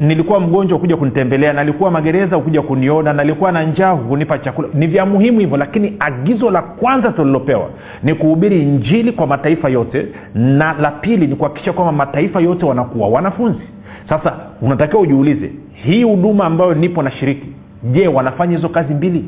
nilikuwa 0.00 0.40
mgonjwa 0.40 0.78
ukuja 0.78 0.96
kunitembelea 0.96 1.52
nalikuwa 1.52 1.90
magereza 1.90 2.36
ukuja 2.36 2.62
kuniona 2.62 3.12
nalikuwa 3.12 3.52
na 3.52 3.62
njaa 3.62 3.96
kunipa 3.96 4.38
chakula. 4.38 4.68
Ni 4.74 4.86
vya 4.86 5.06
muhimu 5.06 5.40
hivyo 5.40 5.56
lakini 5.56 5.96
agizo 6.00 6.50
la 6.50 6.62
kwanza 6.62 7.12
tulilopewa 7.12 7.68
ni 8.02 8.14
kuhubiri 8.14 8.64
njili 8.64 9.12
kwa 9.12 9.26
mataifa 9.26 9.68
yote 9.68 10.06
na 10.34 10.72
la 10.72 10.90
pili 10.90 11.26
ni 11.26 11.36
kuhakikisha 11.36 11.72
kwamba 11.72 11.92
mataifa 11.92 12.40
yote 12.40 12.66
wanakuwa 12.66 13.08
wanafunzi. 13.08 13.60
Sasa 14.08 14.32
unatakiwa 14.62 15.02
ujiulize 15.02 15.50
hii 15.72 16.02
huduma 16.02 16.44
ambayo 16.44 16.74
nipo 16.74 17.02
na 17.02 17.10
shiriki 17.10 17.46
je 17.82 18.08
wanafanya 18.08 18.56
hizo 18.56 18.68
kazi 18.68 18.94
mbili? 18.94 19.24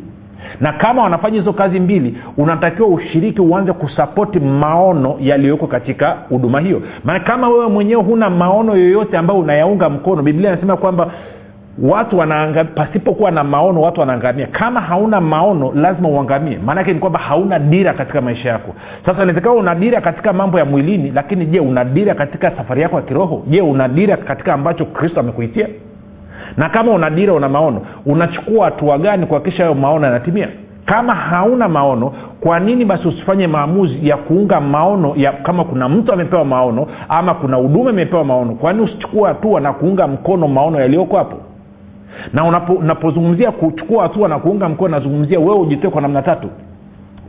Na 0.60 0.72
kama 0.72 1.02
wanafanya 1.02 1.38
hizo 1.38 1.52
kazi 1.52 1.80
mbili 1.80 2.18
unatakiwa 2.36 2.88
ushiriki 2.88 3.40
uanze 3.40 3.72
kusapoti 3.72 4.40
maono 4.40 5.16
yaliyoko 5.20 5.66
katika 5.66 6.16
huduma 6.28 6.60
hiyo. 6.60 6.82
Maana 7.04 7.20
kama 7.20 7.48
wewe 7.48 7.66
mwenyewe 7.68 8.02
huna 8.02 8.30
maono 8.30 8.76
yoyote 8.76 9.16
ambayo 9.18 9.40
unayaunga 9.40 9.90
mkono 9.90 10.22
biblia 10.22 10.50
inasema 10.52 10.76
kwamba 10.76 11.10
watu 11.82 12.18
wanaanga, 12.18 12.64
pasipokuwa 12.64 13.30
na 13.30 13.44
maono 13.44 13.80
watu 13.80 14.00
wanaangamia. 14.00 14.46
Kama 14.46 14.80
hauna 14.80 15.20
maono 15.20 15.72
lazima 15.74 16.08
uangamie. 16.08 16.58
Maanake 16.66 16.92
ni 16.92 16.98
kwamba 16.98 17.18
hauna 17.18 17.58
dira 17.58 17.92
katika 17.94 18.20
maisha 18.20 18.48
yako. 18.48 18.74
Sasa 19.06 19.12
inawezekana 19.22 19.54
una 19.54 19.74
dira 19.74 20.00
katika 20.00 20.32
mambo 20.32 20.58
ya 20.58 20.64
mwilini 20.64 21.10
lakini 21.10 21.46
je 21.46 21.60
una 21.60 21.84
dira 21.84 22.14
katika 22.14 22.50
safari 22.56 22.82
yako 22.82 22.96
ya 22.96 23.02
kiroho? 23.02 23.42
Je 23.46 23.60
una 23.60 23.88
dira 23.88 24.16
katika 24.16 24.54
ambacho 24.54 24.84
kristo 24.84 25.20
amekuitia 25.20 25.68
na 26.56 26.68
kama 26.68 26.92
una 26.92 27.10
dira 27.10 27.32
una 27.34 27.48
maono 27.48 27.80
unachukua 28.06 28.64
hatua 28.64 28.98
gani 28.98 29.26
kuhakikisha 29.26 29.62
hayo 29.62 29.74
maono 29.74 30.06
yanatimia? 30.06 30.48
Kama 30.84 31.14
hauna 31.14 31.68
maono 31.68 32.12
kwa 32.40 32.60
nini 32.60 32.84
basi 32.84 33.08
usifanye 33.08 33.46
maamuzi 33.46 34.08
ya 34.08 34.16
kuunga 34.16 34.60
maono 34.60 35.12
ya 35.16 35.32
kama 35.32 35.64
kuna 35.64 35.88
mtu 35.88 36.12
amepewa 36.12 36.44
maono 36.44 36.86
ama 37.08 37.34
kuna 37.34 37.56
huduma 37.56 37.90
imepewa 37.90 38.24
maono? 38.24 38.54
Kwani 38.54 38.80
usichukua 38.82 39.28
hatua 39.28 39.60
na 39.60 39.72
kuunga 39.72 40.08
mkono 40.08 40.48
maono 40.48 40.80
yaliyoko 40.80 41.16
hapo? 41.16 41.36
Na 42.32 42.44
unapo, 42.44 42.72
unapozungumzia 42.72 43.50
kuchukua 43.52 44.02
hatua 44.02 44.28
na 44.28 44.38
kuunga 44.38 44.68
mkono 44.68 44.96
nazungumzia 44.96 45.38
wewe 45.40 45.54
ujitoe 45.58 45.90
kwa 45.90 46.02
namna 46.02 46.22
tatu. 46.22 46.48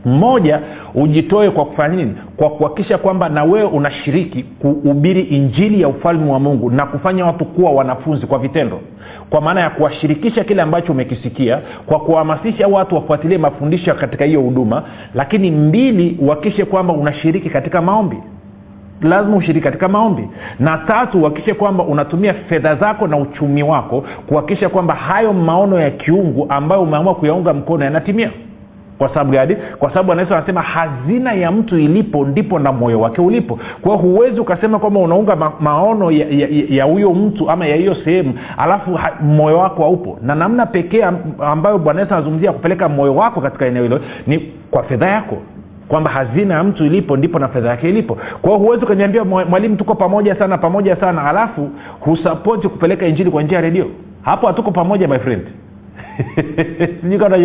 Mmoja 0.04 0.60
ujitoe 0.94 1.50
kwa 1.50 1.64
kufanya 1.64 1.96
nini? 1.96 2.14
Kwa 2.36 2.50
kuhakikisha 2.50 2.98
kwamba 2.98 3.28
na 3.28 3.44
wewe 3.44 3.64
unashiriki 3.64 4.42
kuhubiri 4.42 5.20
injili 5.20 5.80
ya 5.82 5.88
ufalme 5.88 6.32
wa 6.32 6.40
mungu 6.40 6.70
na 6.70 6.86
kufanya 6.86 7.26
watu 7.26 7.44
kuwa 7.44 7.70
wanafunzi 7.72 8.26
kwa 8.26 8.38
vitendo. 8.38 8.80
Kwa 9.30 9.40
maana 9.40 9.60
ya 9.60 9.70
kuwashirikisha 9.70 10.44
kile 10.44 10.62
ambacho 10.62 10.92
umekisikia 10.92 11.60
kwa 11.86 12.00
kuwahamasisha 12.00 12.68
watu 12.68 12.94
wafuatilie 12.94 13.38
mafundisho 13.38 13.94
katika 13.94 14.24
hiyo 14.24 14.40
huduma 14.40 14.82
lakini 15.14 15.50
mbili 15.50 16.18
uhakikishe 16.20 16.64
kwamba 16.64 16.92
unashiriki 16.92 17.50
katika 17.50 17.82
maombi. 17.82 18.16
Lazima 19.02 19.36
ushiriki 19.36 19.64
katika 19.64 19.88
maombi. 19.88 20.28
Na 20.58 20.78
tatu 20.78 21.20
uhakikishe 21.20 21.54
kwamba 21.54 21.84
unatumia 21.84 22.34
fedha 22.34 22.74
zako 22.74 23.06
na 23.06 23.16
uchumi 23.16 23.62
wako 23.62 24.04
kuhakikisha 24.26 24.68
kwamba 24.68 24.94
hayo 24.94 25.32
maono 25.32 25.80
ya 25.80 25.90
kiungu 25.90 26.46
ambayo 26.48 26.82
umeamua 26.82 27.14
kuyaunga 27.14 27.54
mkono 27.54 27.84
yanatimia 27.84 28.30
kwa 28.98 29.08
sababu 29.08 29.30
gani? 29.32 29.56
Kwa 29.78 29.88
sababu 29.90 30.12
anaweza 30.12 30.36
anasema 30.36 30.62
hazina 30.62 31.32
ya 31.32 31.50
mtu 31.52 31.78
ilipo 31.78 32.24
ndipo 32.26 32.58
na 32.58 32.72
moyo 32.72 33.00
wake 33.00 33.20
ulipo. 33.20 33.58
Kwao 33.82 33.96
huwezi 33.96 34.40
ukasema 34.40 34.78
kwamba 34.78 35.00
unaunga 35.00 35.36
ma- 35.36 35.52
maono 35.60 36.10
ya 36.68 36.84
huyo 36.84 37.14
mtu 37.14 37.50
ama 37.50 37.66
ya 37.66 37.76
hiyo 37.76 37.94
sehemu 37.94 38.34
alafu 38.56 38.94
ha, 38.94 39.12
moyo 39.22 39.58
wako 39.58 39.82
haupo. 39.82 40.18
Na 40.22 40.34
namna 40.34 40.66
pekee 40.66 41.04
ambayo 41.40 41.78
bwana 41.78 42.00
yesu 42.00 42.14
anazungumzia 42.14 42.52
kupeleka 42.52 42.88
moyo 42.88 43.14
wako 43.14 43.40
katika 43.40 43.66
eneo 43.66 43.82
hilo 43.82 44.00
ni 44.26 44.38
kwa 44.70 44.82
fedha 44.82 45.06
yako. 45.10 45.36
Kwamba 45.88 46.10
hazina 46.10 46.54
ya 46.54 46.64
mtu 46.64 46.84
ilipo 46.84 47.16
ndipo 47.16 47.38
na 47.38 47.48
fedha 47.48 47.68
yake 47.68 47.88
ilipo. 47.88 48.14
Kwa 48.42 48.50
hiyo 48.50 48.58
huwezi 48.62 48.84
ukaniambia 48.84 49.24
mwalimu 49.24 49.76
tuko 49.76 49.94
pamoja 49.94 50.34
sana 50.38 50.58
pamoja 50.58 50.96
sana. 50.96 51.24
Alafu 51.24 51.70
husapoti 52.00 52.68
kupeleka 52.68 53.06
injili 53.06 53.30
kwa 53.30 53.42
njia 53.42 53.58
ya 53.58 53.62
redio. 53.62 53.86
Hapo 54.22 54.46
hatuko 54.46 54.70
pamoja 54.70 55.08
my 55.08 55.18
friend 55.18 55.42
sijui 57.00 57.18
kama 57.18 57.36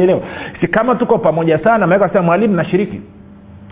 kama 0.71 0.95
tuko 0.95 1.17
pamoja 1.17 1.60
sana 1.63 1.88
maana 1.88 2.10
sema 2.10 2.21
mwalimu 2.21 2.55
nashiriki. 2.55 3.01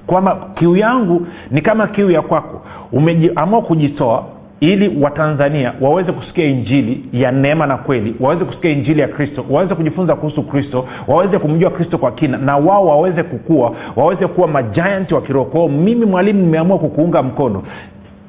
Kwamba 0.08 0.48
kiu 0.56 0.76
yangu 0.78 1.28
ni 1.52 1.62
kama 1.62 1.88
kiu 1.88 2.12
ya 2.12 2.22
kwako. 2.22 2.62
Umeamua 2.92 3.62
kujitoa 3.62 4.26
ili 4.60 4.98
watanzania 5.02 5.74
waweze 5.82 6.12
kusikia 6.12 6.46
injili 6.46 7.06
ya 7.14 7.32
neema 7.32 7.66
na 7.68 7.78
kweli 7.78 8.16
waweze 8.20 8.46
kusikia 8.46 8.72
injili 8.72 9.02
ya 9.02 9.08
kristo 9.08 9.46
waweze 9.50 9.76
kujifunza 9.76 10.16
kuhusu 10.16 10.44
kristo 10.44 10.86
waweze 11.08 11.40
kumjua 11.40 11.70
kristo 11.72 11.98
kwa 11.98 12.12
kina 12.12 12.38
na 12.38 12.58
wao 12.58 12.86
waweze 12.88 13.24
kukua 13.24 13.76
waweze 13.96 14.28
kuwa 14.28 14.48
majianti 14.48 15.14
wa 15.14 15.22
kiroho. 15.22 15.46
Kwao 15.46 15.68
mimi 15.70 16.06
mwalimu 16.06 16.40
nimeamua 16.42 16.80
kukuunga 16.80 17.24
mkono. 17.24 17.64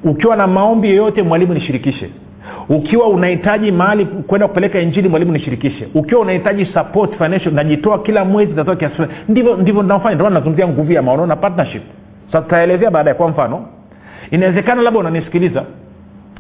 Ukiwa 0.05 0.37
na 0.37 0.47
maombi 0.47 0.89
yoyote 0.89 1.23
mwalimu 1.23 1.55
nishirikishe 1.55 2.11
ukiwa 2.69 3.09
unahitaji 3.09 3.73
mahali 3.73 4.05
kwenda 4.07 4.49
kupeleka 4.49 4.81
injili 4.81 5.09
mwalimu 5.09 5.33
nishirikishe. 5.33 5.89
Ukiwa 5.95 6.21
unahitaji 6.21 6.67
support 6.67 7.17
financial 7.19 7.55
najitoa 7.55 7.99
kila 8.03 8.25
mwezi 8.25 8.53
natoa 8.53 8.77
kiasi 8.77 9.03
ndivyo 9.29 9.57
ndivyo 9.57 9.83
nafanya 9.83 10.31
nazungumzia 10.31 10.69
nguvu 10.69 10.93
ya 10.93 11.03
maono 11.03 11.27
na 11.27 11.37
partnership. 11.37 11.83
Sasa 12.27 12.41
tutaelezea 12.43 12.91
baadaye. 12.91 13.15
Kwa 13.15 13.29
mfano 13.29 13.67
inawezekana 14.31 14.83
labda 14.83 15.01
unanisikiliza. 15.01 15.65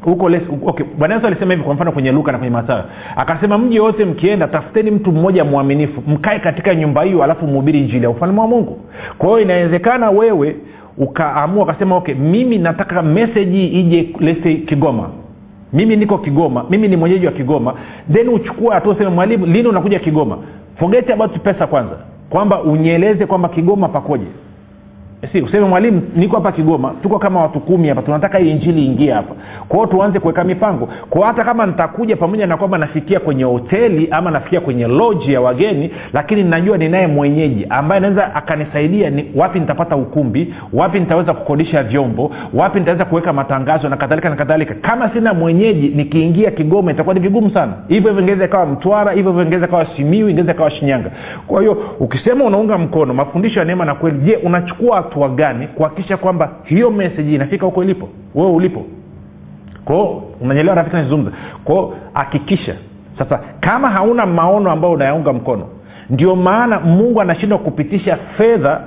Huko 0.00 0.30
okay. 0.66 0.86
bwana 0.98 1.14
yesu 1.14 1.26
alisema 1.26 1.52
hivi 1.52 1.64
kwa 1.64 1.74
mfano 1.74 1.92
kwenye 1.92 2.12
luka 2.12 2.32
na 2.32 2.38
kwenye 2.38 2.50
mathayo. 2.52 2.84
Akasema 3.16 3.58
mji 3.58 3.80
wote 3.80 4.04
mkienda 4.04 4.48
tafuteni 4.48 4.90
mtu 4.90 5.12
mmoja 5.12 5.44
mwaminifu 5.44 6.02
mkae 6.06 6.38
katika 6.38 6.74
nyumba 6.74 7.02
hiyo 7.02 7.24
alafu 7.24 7.46
mhubiri 7.46 7.80
njili 7.80 8.02
ya 8.04 8.10
ufalme 8.10 8.40
wa 8.40 8.46
mungu. 8.46 8.80
Kwa 9.18 9.28
hiyo 9.28 9.40
inawezekana 9.40 10.10
wewe 10.10 10.56
ukaamua 10.98 11.62
ukasema 11.64 11.96
okay 11.96 12.14
mimi 12.14 12.58
nataka 12.58 13.02
meseji 13.02 13.66
ije 13.66 14.08
lese 14.20 14.54
kigoma 14.54 15.10
mimi 15.72 15.96
niko 15.96 16.18
kigoma 16.18 16.64
mimi 16.70 16.88
ni 16.88 16.96
mwenyeji 16.96 17.26
wa 17.26 17.32
kigoma. 17.32 17.74
Then 18.12 18.28
uchukue 18.28 18.74
hatua 18.74 18.92
useme 18.92 19.10
mwalimu 19.10 19.46
lini 19.46 19.68
unakuja 19.68 19.98
kigoma? 19.98 20.38
Forget 20.78 21.10
about 21.10 21.38
pesa 21.38 21.66
kwanza. 21.66 21.96
Kwamba 22.30 22.62
unyeleze 22.62 23.26
kwamba 23.26 23.48
kigoma 23.48 23.88
pakoje 23.88 24.26
si 25.32 25.40
useme 25.42 25.66
mwalimu 25.66 26.02
niko 26.16 26.36
hapa 26.36 26.52
kigoma 26.52 26.94
tuko 27.02 27.18
kama 27.18 27.42
watu 27.42 27.60
kumi 27.60 27.88
hapa 27.88 28.02
tunataka 28.02 28.38
hii 28.38 28.50
injili 28.50 28.86
ingie 28.86 29.12
hapa. 29.12 29.34
Kwao 29.68 29.86
tuanze 29.86 30.20
kuweka 30.20 30.44
mipango. 30.44 30.88
Kwao 31.10 31.24
hata 31.24 31.44
kama 31.44 31.66
nitakuja 31.66 32.16
pamoja 32.16 32.46
na 32.46 32.56
kwamba 32.56 32.78
nafikia 32.78 33.20
kwenye 33.20 33.44
hoteli 33.44 34.08
ama 34.10 34.30
nafikia 34.30 34.60
kwenye 34.60 34.86
loji 34.86 35.32
ya 35.32 35.40
wageni 35.40 35.90
lakini 36.12 36.42
najua 36.44 36.78
ninaye 36.78 37.06
mwenyeji 37.06 37.66
ambaye 37.70 37.96
anaweza 37.98 38.34
akanisaidia 38.34 39.10
ni 39.10 39.24
wapi 39.34 39.60
nitapata 39.60 39.96
ukumbi 39.96 40.54
wapi 40.72 41.00
nitaweza 41.00 41.34
kukodisha 41.34 41.82
vyombo 41.82 42.30
wapi 42.54 42.78
nitaweza 42.80 43.04
kuweka 43.04 43.32
matangazo 43.32 43.88
na 43.88 43.96
kadhalika 43.96 44.30
na 44.30 44.36
kadhalika. 44.36 44.74
Kama 44.74 45.10
sina 45.10 45.34
mwenyeji 45.34 45.88
nikiingia 45.88 46.50
kigoma 46.50 46.90
itakuwa 46.92 47.14
ni 47.14 47.20
vigumu 47.20 47.50
sana. 47.50 47.72
Hivyo 47.88 48.08
hivyo 48.10 48.20
ingeweza 48.22 48.44
ikawa 48.44 48.66
mtwara 48.66 49.12
hivyo 49.12 49.30
hivyo 49.30 49.44
ingeweza 49.44 49.66
ikawa 49.66 49.86
simiu 49.96 50.28
ingeweza 50.28 50.52
ikawa 50.52 50.70
shinyanga. 50.70 51.10
Kwa 51.46 51.60
hiyo 51.60 51.76
ukisema 52.00 52.44
unaunga 52.44 52.78
mkono 52.78 53.14
mafundisho 53.14 53.58
ya 53.58 53.64
neema 53.64 53.84
na 53.84 53.94
kweli 53.94 54.18
je 54.18 54.36
unachukua 54.36 55.07
hatua 55.08 55.28
gani 55.28 55.66
kuhakikisha 55.66 56.16
kwamba 56.16 56.50
hiyo 56.64 56.90
meseji 56.90 57.34
inafika 57.34 57.66
huko 57.66 57.84
ilipo? 57.84 58.08
Wewe 58.34 58.50
ulipo. 58.50 58.84
Kwao 59.84 60.22
unanyelewa 60.40 60.74
rafiki 60.76 60.96
nazungumza 60.96 61.32
kwao 61.64 61.94
hakikisha. 62.14 62.74
Sasa 63.18 63.40
kama 63.60 63.90
hauna 63.90 64.26
maono 64.26 64.70
ambayo 64.70 64.94
unayaunga 64.94 65.32
mkono 65.32 65.66
ndio 66.10 66.36
maana 66.36 66.80
mungu 66.80 67.20
anashindwa 67.20 67.58
kupitisha 67.58 68.16
fedha 68.36 68.80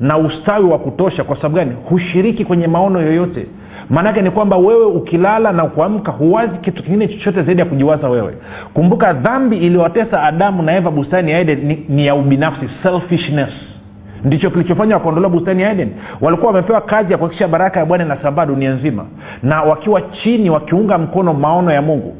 na 0.00 0.18
ustawi 0.18 0.64
wa 0.64 0.78
kutosha. 0.78 1.24
Kwa 1.24 1.36
sababu 1.36 1.54
gani? 1.56 1.72
Hushiriki 1.88 2.44
kwenye 2.44 2.66
maono 2.66 3.00
yoyote. 3.00 3.46
Maanake 3.90 4.22
ni 4.22 4.30
kwamba 4.30 4.56
wewe 4.56 4.84
ukilala 4.86 5.52
na 5.52 5.64
kuamka 5.64 6.12
huwazi 6.12 6.58
kitu 6.58 6.82
kingine 6.82 7.08
chochote 7.08 7.42
zaidi 7.42 7.60
ya 7.60 7.66
kujiwaza 7.66 8.08
wewe. 8.08 8.34
Kumbuka 8.74 9.12
dhambi 9.12 9.56
iliyowatesa 9.56 10.22
adamu 10.22 10.62
na 10.62 10.76
eva 10.76 10.90
bustani 10.90 11.30
ya 11.30 11.44
ni, 11.44 11.84
ni 11.88 12.06
ya 12.06 12.14
ubinafsi 12.14 12.68
selfishness 12.82 13.67
ndicho 14.24 14.50
kilichofanya 14.50 14.94
wakaondolewa 14.94 15.30
bustani 15.32 15.62
ya 15.62 15.70
eden. 15.72 15.90
Walikuwa 16.20 16.46
wamepewa 16.52 16.80
kazi 16.80 17.12
ya 17.12 17.18
kuhakikisha 17.18 17.48
baraka 17.48 17.80
ya 17.80 17.86
bwana 17.86 18.04
inasambaa 18.04 18.46
dunia 18.46 18.70
nzima 18.70 19.04
na 19.42 19.62
wakiwa 19.62 20.00
chini 20.02 20.50
wakiunga 20.50 20.98
mkono 20.98 21.34
maono 21.34 21.72
ya 21.72 21.82
mungu. 21.82 22.16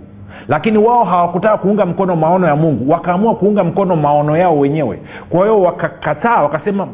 Lakini 0.49 0.79
wao 0.79 1.05
hawakutaka 1.05 1.57
kuunga 1.57 1.87
mkono 1.87 2.17
maono 2.17 2.47
ya 2.47 2.57
mungu 2.57 2.91
wakaamua 2.93 3.35
kuunga 3.35 3.65
mkono 3.65 3.97
maono 3.97 4.37
yao 4.37 4.59
wenyewe. 4.59 4.99
Kwa 5.31 5.41
hiyo 5.41 5.61
wakakataa 5.63 6.43
wakasema 6.43 6.89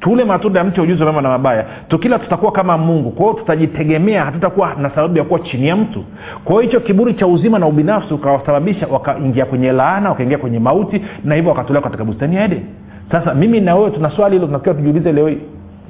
tule 0.00 0.24
matunda 0.24 0.58
ya 0.60 0.64
mti 0.64 0.80
wa 0.80 0.86
mema 0.86 1.20
na 1.22 1.28
mabaya 1.28 1.64
tukila 1.88 2.18
tutakuwa 2.18 2.52
kama 2.52 2.78
mungu. 2.78 3.10
Kwa 3.10 3.24
hiyo 3.26 3.38
tutajitegemea 3.38 4.24
hatutakuwa 4.24 4.74
na 4.74 4.90
sababu 4.90 5.18
ya 5.18 5.24
kuwa 5.24 5.40
chini 5.40 5.68
ya 5.68 5.76
mtu. 5.76 6.04
Kwa 6.44 6.52
hiyo 6.54 6.60
hicho 6.62 6.80
kiburi 6.80 7.14
cha 7.14 7.26
uzima 7.26 7.58
na 7.58 7.66
ubinafsi 7.66 8.14
ukawasababisha 8.14 8.86
wakaingia 8.86 9.44
kwenye 9.46 9.72
laana 9.72 10.08
wakaingia 10.08 10.38
kwenye 10.38 10.58
mauti 10.58 11.02
na 11.24 11.34
hivyo 11.34 11.50
wakatolewa 11.50 11.82
katika 11.84 12.04
bustani 12.04 12.36
ya 12.36 12.44
eden 12.44 12.62
sasa 13.10 13.34
mimi 13.34 13.60
na 13.60 13.74
wewe 13.74 13.90
tuna 13.90 14.10
swali 14.10 14.34
hilo 14.34 14.46
tunatakiwa 14.46 14.74
tujiulize 14.74 15.12
leo 15.12 15.28
hii. 15.28 15.38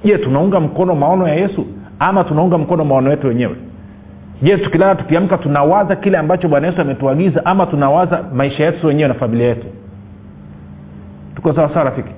Je 0.05 0.19
tunaunga 0.19 0.61
mkono 0.61 0.95
maono 0.95 1.29
ya 1.29 1.35
yesu 1.35 1.67
ama 1.99 2.25
tunaunga 2.25 2.59
mkono 2.59 2.85
maono 2.85 3.11
yetu 3.11 3.27
wenyewe? 3.27 3.57
Je 4.43 4.57
tukilala 4.57 4.95
tukiamka 4.95 5.39
tunawaza 5.39 5.97
kile 5.97 6.19
ambacho 6.19 6.49
bwana 6.49 6.67
yesu 6.67 6.81
ametuagiza 6.81 7.47
ama 7.47 7.67
tunawaza 7.67 8.25
maisha 8.35 8.65
yetu 8.65 8.87
wenyewe 8.87 9.09
na 9.09 9.15
familia 9.15 9.47
yetu? 9.47 9.67
Tuko 11.37 11.55
sawasawa 11.55 11.85
rafiki? 11.85 12.11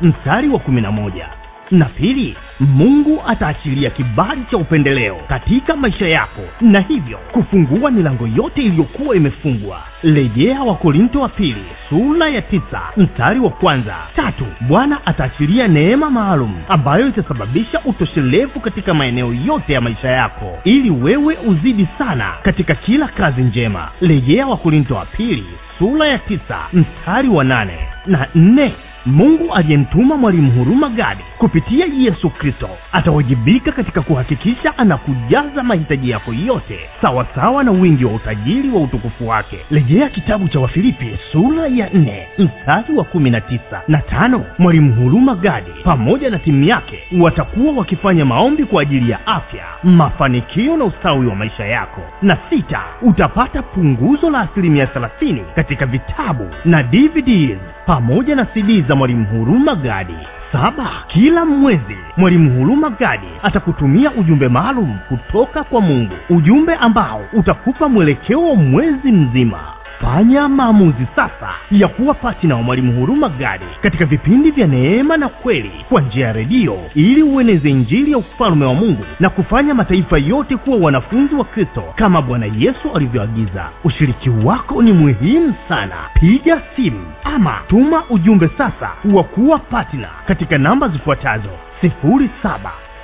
mstari 0.00 0.48
wa 0.48 0.58
11 0.58 1.26
na 1.72 1.84
pili 1.84 2.36
mungu 2.60 3.22
ataachilia 3.26 3.90
kibali 3.90 4.42
cha 4.50 4.56
upendeleo 4.56 5.16
katika 5.28 5.76
maisha 5.76 6.08
yako. 6.08 6.40
Na 6.60 6.80
hivyo 6.80 7.18
kufungua 7.32 7.90
milango 7.90 8.26
yote 8.26 8.62
iliyokuwa 8.62 9.16
imefungwa. 9.16 9.82
Rejea 10.02 10.62
wakorinto 10.62 11.20
wa 11.20 11.28
pili 11.28 11.64
sura 11.88 12.28
ya 12.28 12.42
tisa 12.42 12.80
mstari 12.96 13.40
wa 13.40 13.50
kwanza. 13.50 13.96
Tatu 14.16 14.46
bwana 14.60 15.06
ataachilia 15.06 15.68
neema 15.68 16.10
maalum 16.10 16.54
ambayo 16.68 17.08
itasababisha 17.08 17.80
utoshelevu 17.84 18.60
katika 18.60 18.94
maeneo 18.94 19.34
yote 19.46 19.72
ya 19.72 19.80
maisha 19.80 20.08
yako 20.08 20.58
ili 20.64 20.90
wewe 20.90 21.38
uzidi 21.46 21.88
sana 21.98 22.32
katika 22.42 22.74
kila 22.74 23.08
kazi 23.08 23.42
njema. 23.42 23.88
Rejea 24.00 24.46
wakorinto 24.46 24.94
wa 24.94 25.06
pili 25.06 25.44
sura 25.78 26.06
ya 26.06 26.18
tisa 26.18 26.58
mstari 26.72 27.28
wa 27.28 27.44
nane 27.44 27.78
na 28.06 28.26
nne 28.34 28.72
mungu 29.06 29.54
aliyemtuma 29.54 30.16
mwalimu 30.16 30.50
huruma 30.52 30.88
gadi 30.88 31.22
kupitia 31.38 31.86
yesu 31.98 32.30
kristo. 32.30 32.68
Atawajibika 32.92 33.72
katika 33.72 34.02
kuhakikisha 34.02 34.78
anakujaza 34.78 35.62
mahitaji 35.62 36.10
yako 36.10 36.32
yote 36.34 36.78
sawasawa 37.02 37.64
na 37.64 37.70
wingi 37.70 38.04
wa 38.04 38.12
utajiri 38.12 38.70
wa 38.70 38.80
utukufu 38.80 39.28
wake. 39.28 39.58
Rejea 39.70 40.08
kitabu 40.08 40.48
cha 40.48 40.60
wafilipi 40.60 41.18
sura 41.32 41.66
ya 41.66 41.88
4 41.88 42.22
mstari 42.38 42.94
wa 42.96 43.04
19 43.04 43.58
na 43.88 43.98
tano. 43.98 44.44
Mwalimu 44.58 44.94
huruma 44.94 45.34
gadi 45.34 45.70
pamoja 45.84 46.30
na 46.30 46.38
timu 46.38 46.64
yake 46.64 46.98
watakuwa 47.20 47.72
wakifanya 47.74 48.24
maombi 48.24 48.64
kwa 48.64 48.82
ajili 48.82 49.10
ya 49.10 49.26
afya 49.26 49.64
mafanikio 49.84 50.76
na 50.76 50.84
ustawi 50.84 51.26
wa 51.26 51.34
maisha 51.34 51.64
yako. 51.66 52.00
Na 52.22 52.38
sita 52.50 52.80
utapata 53.02 53.62
punguzo 53.62 54.30
la 54.30 54.40
asilimia 54.40 54.84
30 54.84 55.40
katika 55.54 55.86
vitabu 55.86 56.48
na 56.64 56.82
dvds 56.82 57.58
pamoja 57.86 58.34
na 58.36 58.44
cd 58.44 58.84
mwalimu 58.96 59.24
huruma 59.26 59.74
gadi. 59.74 60.16
Saba 60.52 60.90
kila 61.06 61.44
mwezi 61.44 61.96
mwalimu 62.16 62.58
huruma 62.58 62.90
gadi 62.90 63.26
atakutumia 63.42 64.10
ujumbe 64.12 64.48
maalum 64.48 64.98
kutoka 65.08 65.64
kwa 65.64 65.80
mungu. 65.80 66.14
Ujumbe 66.30 66.74
ambao 66.74 67.20
utakupa 67.32 67.88
mwelekeo 67.88 68.54
mwezi 68.54 69.12
mzima 69.12 69.60
fanya 70.02 70.48
maamuzi 70.48 71.06
sasa 71.16 71.48
ya 71.70 71.88
kuwa 71.88 72.14
patina 72.14 72.56
wa 72.56 72.62
mwalimu 72.62 72.92
huruma 73.00 73.28
gadi 73.28 73.64
katika 73.82 74.04
vipindi 74.04 74.50
vya 74.50 74.66
neema 74.66 75.16
na 75.16 75.28
kweli 75.28 75.72
kwa 75.88 76.00
njia 76.00 76.26
ya 76.26 76.32
redio 76.32 76.78
ili 76.94 77.22
ueneze 77.22 77.70
injili 77.70 78.10
ya 78.12 78.18
ufalume 78.18 78.66
wa 78.66 78.74
mungu 78.74 79.04
na 79.20 79.30
kufanya 79.30 79.74
mataifa 79.74 80.18
yote 80.18 80.56
kuwa 80.56 80.76
wanafunzi 80.76 81.34
wa 81.34 81.44
kristo 81.44 81.84
kama 81.96 82.22
bwana 82.22 82.46
yesu 82.46 82.92
alivyoagiza. 82.94 83.68
Ushiriki 83.84 84.30
wako 84.30 84.82
ni 84.82 84.92
muhimu 84.92 85.54
sana. 85.68 85.94
Piga 86.20 86.62
simu 86.76 87.06
ama 87.24 87.58
tuma 87.68 88.02
ujumbe 88.10 88.50
sasa 88.58 88.90
wa 89.12 89.24
kuwa 89.24 89.58
patina 89.58 90.08
katika 90.26 90.58
namba 90.58 90.88
zifuatazo 90.88 91.50
07 91.82 92.58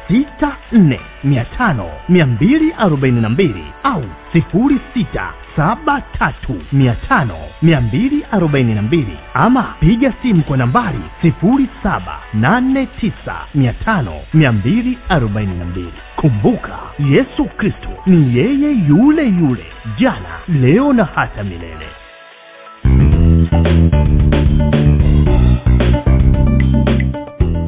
sita 0.09 0.57
nne 0.73 1.01
mia 1.25 1.45
tano 1.45 1.91
mia 2.09 2.27
mbili 2.27 2.73
arobaini 2.79 3.21
na 3.21 3.29
mbili 3.29 3.65
au 3.83 4.05
sifuri 4.33 4.79
sita 4.95 5.33
saba 5.57 6.01
tatu 6.19 6.63
mia 6.73 6.95
tano 6.95 7.35
mia 7.63 7.81
mbili 7.81 8.25
arobaini 8.33 8.75
na 8.75 8.83
mbili 8.83 9.17
ama 9.35 9.63
piga 9.81 10.13
simu 10.23 10.43
kwa 10.43 10.57
nambari 10.57 10.99
sifuri 11.23 11.69
saba 11.83 12.19
nane 12.35 12.87
tisa 12.87 13.37
mia 13.55 13.73
tano 13.73 14.13
mia 14.35 14.53
mbili 14.53 14.99
arobaini 15.09 15.59
na 15.59 15.65
mbili. 15.65 15.93
Kumbuka 16.17 16.79
yesu 16.99 17.45
kristo 17.45 17.89
ni 18.07 18.37
yeye 18.39 18.73
yule 18.89 19.29
yule 19.29 19.67
jana 19.99 20.39
leo 20.49 20.93
na 20.93 21.05
hata 21.05 21.45
milele 21.45 21.87